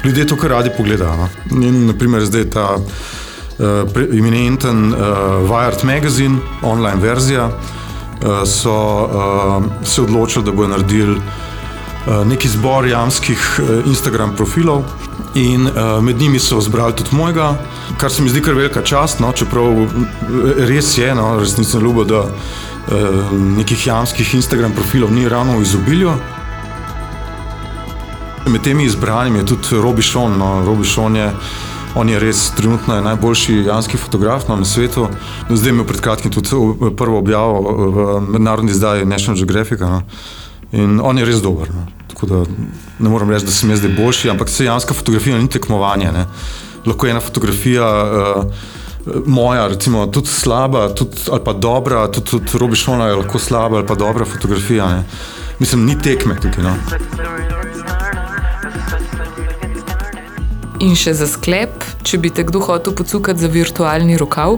ljudje 0.05 0.27
to 0.29 0.38
kar 0.38 0.53
radi 0.53 0.69
pogledajo. 0.77 1.17
No. 1.17 1.29
In 1.65 1.88
naprimer 1.89 2.25
zdaj 2.29 2.45
ta 2.53 2.67
uh, 2.77 4.05
imeniten 4.13 4.93
uh, 4.93 4.99
Wired 5.49 5.81
Magazine, 5.81 6.38
online 6.62 7.01
verzija, 7.01 7.49
uh, 7.49 8.45
so 8.45 8.77
uh, 8.77 9.65
se 9.81 10.05
odločili, 10.05 10.45
da 10.45 10.53
bodo 10.53 10.75
naredili 10.77 11.17
uh, 11.17 12.21
neki 12.29 12.53
zbor 12.53 12.86
jamskih 12.86 13.49
uh, 13.60 13.89
Instagram 13.89 14.38
profilov. 14.38 14.86
In 15.36 15.67
uh, 15.67 16.04
med 16.04 16.19
njimi 16.21 16.39
so 16.39 16.62
zbrali 16.62 16.95
tudi 16.95 17.15
mojega, 17.15 17.58
kar 17.98 18.12
se 18.12 18.21
mi 18.21 18.30
zdi 18.30 18.41
kar 18.41 18.54
velika 18.54 18.82
čast, 18.82 19.19
no, 19.19 19.34
čeprav 19.36 19.65
res 20.58 20.98
je, 20.98 21.10
no, 21.15 21.39
resnično 21.39 21.82
ljubo, 21.82 22.06
da 22.08 22.21
uh, 22.24 23.34
nekih 23.58 23.88
jamskih 23.88 24.36
Instagram 24.36 24.71
profilov 24.71 25.12
ni 25.12 25.28
ravno 25.30 25.58
v 25.58 25.62
izobilju. 25.62 26.13
Med 28.48 28.62
temi 28.63 28.86
izbranimi 28.86 29.39
je 29.39 29.45
tudi 29.45 29.82
Robi 29.82 30.02
Šon. 30.02 30.38
No, 30.39 30.63
Robi 30.65 30.88
Šon 30.88 31.15
je, 31.15 31.28
je 32.06 32.19
res 32.19 32.52
trenutno 32.56 32.95
je 32.95 33.02
najboljši 33.02 33.56
jamski 33.67 33.98
fotograf 33.98 34.48
no, 34.48 34.56
na 34.56 34.65
svetu. 34.65 35.10
Zdaj 35.50 35.69
imel 35.69 35.86
pred 35.86 36.02
kratkim 36.02 36.32
tudi 36.32 36.50
prvo 36.95 37.19
objavo 37.19 37.76
v 37.91 38.21
mednarodni 38.30 38.71
izdaji 38.71 39.06
National 39.06 39.36
Geographic. 39.36 39.80
No. 39.80 40.02
In 40.71 41.02
on 41.04 41.17
je 41.17 41.26
res 41.26 41.41
dober. 41.41 41.76
No. 41.76 42.04
Tako 42.15 42.25
da 42.25 42.43
ne 42.99 43.10
morem 43.10 43.30
reči, 43.30 43.45
da 43.45 43.51
sem 43.51 43.69
jaz 43.69 43.82
zdaj 43.82 43.91
boljši, 43.97 44.30
ampak 44.32 44.49
sejanska 44.49 44.93
fotografija 44.95 45.38
ni 45.38 45.49
tekmovanje. 45.51 46.12
Ne. 46.15 46.25
Lahko 46.86 47.08
je 47.08 47.12
ena 47.12 47.19
fotografija. 47.19 47.88
Uh, 48.04 48.45
Moja, 49.25 49.67
recimo, 49.67 50.08
tudi 50.08 50.28
slaba, 50.28 50.88
tudi, 50.95 51.28
ali 51.32 51.41
pa 51.45 51.54
dobra, 51.54 52.08
tudi, 52.08 52.30
tudi 52.32 52.58
Robišona 52.58 53.08
je 53.08 53.15
lahko 53.19 53.39
slaba 53.39 53.78
ali 53.78 53.86
pa 53.86 53.95
dobra 53.95 54.25
fotografija. 54.25 54.88
Ne. 54.89 55.04
Mislim, 55.60 55.86
ni 55.86 55.97
tekme 56.01 56.39
tukaj. 56.41 56.63
No. 56.63 56.73
In 60.80 60.95
še 60.95 61.13
za 61.19 61.28
sklep, 61.28 61.84
če 62.04 62.17
bi 62.17 62.32
te 62.34 62.47
kdo 62.47 62.63
hotel 62.65 62.95
pocukati 62.95 63.43
za 63.43 63.51
virtualni 63.51 64.17
rokav? 64.17 64.58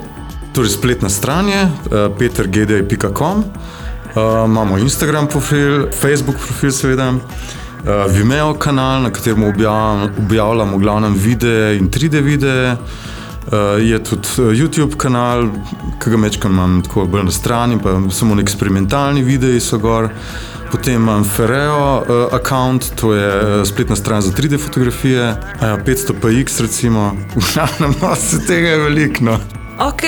Torej, 0.54 0.78
spletna 0.78 1.10
stran 1.10 1.50
je 1.50 1.66
uh, 1.66 1.98
petergedej.com, 2.20 3.44
uh, 3.44 3.77
imamo 4.46 4.78
Instagram 4.78 5.28
profil, 5.28 5.88
Facebook 6.02 6.38
profil, 6.38 6.72
seveda, 6.72 7.10
uh, 7.10 7.20
Vimeo 8.12 8.54
kanal, 8.54 9.02
na 9.02 9.10
katerem 9.10 9.44
objavljamo, 9.44 10.10
objavljamo 10.18 10.78
glavnem 10.78 11.14
videe 11.14 11.78
in 11.78 11.90
3D 11.90 12.22
videe. 12.22 12.72
Uh, 12.72 13.84
je 13.90 14.04
tudi 14.04 14.28
YouTube 14.38 14.98
kanal, 14.98 15.48
ki 16.04 16.10
ga 16.10 16.18
mečkam 16.18 16.52
imam 16.52 16.82
tako 16.84 17.06
bolj 17.06 17.24
na 17.24 17.32
strani, 17.32 17.80
pa 17.84 18.00
samo 18.12 18.42
eksperimentalni 18.42 19.24
videi 19.24 19.60
so 19.60 19.78
gor. 19.78 20.10
Potem 20.72 20.96
imam 20.96 21.24
Ferreo 21.24 21.98
uh, 21.98 22.34
account, 22.34 22.92
to 22.96 23.14
je 23.14 23.66
spletna 23.66 23.96
stran 23.96 24.22
za 24.22 24.32
3D 24.32 24.60
fotografije, 24.66 25.30
uh, 25.32 25.62
500px 25.62 26.62
recimo, 26.62 27.14
v 27.36 27.54
glavnem, 27.54 27.96
no, 28.02 28.16
se 28.16 28.46
tega 28.46 28.68
je 28.68 28.78
veliko. 28.78 29.24
No. 29.24 29.40
Ok, 29.80 30.02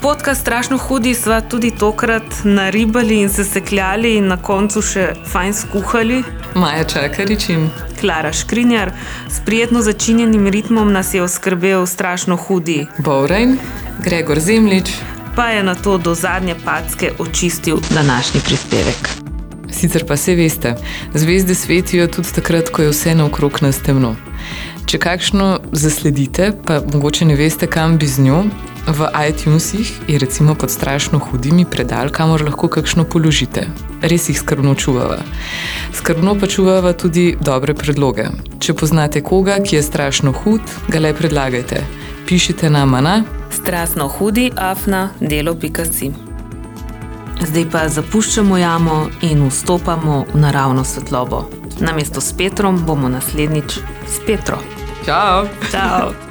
podka 0.00 0.34
strašno 0.34 0.78
hudi, 0.78 1.14
sva 1.14 1.40
tudi 1.40 1.70
tokrat 1.70 2.22
naribali 2.44 3.20
in 3.20 3.28
se 3.28 3.44
sekljali 3.44 4.16
in 4.16 4.26
na 4.28 4.36
koncu 4.36 4.82
še 4.82 5.04
fajn 5.32 5.54
skuhali. 5.54 6.18
Maja 6.54 6.84
Čakarič 6.84 7.48
in 7.48 7.70
Klara 8.00 8.32
Škrinjar, 8.32 8.92
s 9.28 9.40
prijetno 9.46 9.80
začinjenim 9.82 10.46
ritmom 10.46 10.92
nas 10.92 11.14
je 11.14 11.22
oskrbel 11.22 11.86
strašno 11.86 12.36
hudi. 12.36 12.86
Bovrajn, 12.98 13.56
Gregor 14.04 14.40
Zemlič. 14.40 14.92
Pa 15.36 15.48
je 15.56 15.62
na 15.62 15.74
to 15.74 15.96
do 15.98 16.14
zadnje 16.14 16.54
packe 16.64 17.12
očistil 17.18 17.80
današnji 17.94 18.40
prispevek. 18.44 19.08
Sicer 19.70 20.04
pa 20.06 20.16
se 20.16 20.34
veste, 20.34 20.76
zvezde 21.14 21.54
svetijo 21.54 22.06
tudi 22.06 22.28
takrat, 22.34 22.68
ko 22.68 22.82
je 22.82 22.92
vse 22.92 23.14
naokrog 23.14 23.62
nas 23.62 23.80
temno. 23.80 24.16
Če 24.86 24.98
kakšno 24.98 25.60
zasledite, 25.72 26.52
pa 26.66 26.82
mogoče 26.92 27.24
ne 27.24 27.34
veste, 27.40 27.66
kam 27.66 27.98
bi 27.98 28.06
z 28.06 28.20
njo, 28.20 28.44
v 28.86 29.08
iTunesih 29.28 29.92
je 30.08 30.18
recimo 30.18 30.54
pod 30.54 30.70
strašno 30.70 31.18
hudimi 31.18 31.64
predal, 31.64 32.08
kamor 32.08 32.42
lahko 32.42 32.68
kakšno 32.68 33.04
položite. 33.04 33.66
Res 34.02 34.28
jih 34.28 34.38
skrbno 34.38 34.74
čuvava. 34.74 35.18
Skrbno 35.92 36.36
pa 36.40 36.46
čuvava 36.46 36.92
tudi 36.92 37.36
dobre 37.40 37.74
predloge. 37.74 38.28
Če 38.60 38.74
poznate 38.74 39.22
koga, 39.22 39.56
ki 39.64 39.76
je 39.76 39.82
strašno 39.82 40.32
hud, 40.32 40.60
ga 40.88 41.00
le 41.00 41.14
predlagajte. 41.14 41.84
Pišite 42.26 42.70
nama 42.70 43.00
na 43.00 43.22
Strasno 43.54 44.08
hudi, 44.08 44.50
afna, 44.56 45.10
delo.si. 45.20 46.10
Zdaj 47.46 47.66
pa 47.72 47.86
zapuščamo 47.88 48.58
jamo 48.58 48.98
in 49.22 49.46
vstopamo 49.48 50.24
v 50.34 50.40
naravno 50.40 50.84
svetlobo. 50.84 51.44
Namesto 51.80 52.20
s 52.20 52.32
Petrom 52.32 52.84
bomo 52.86 53.08
naslednjič 53.08 53.78
s 54.06 54.20
Petro. 54.26 54.58
Čau! 55.06 55.46
Ciao. 55.70 56.23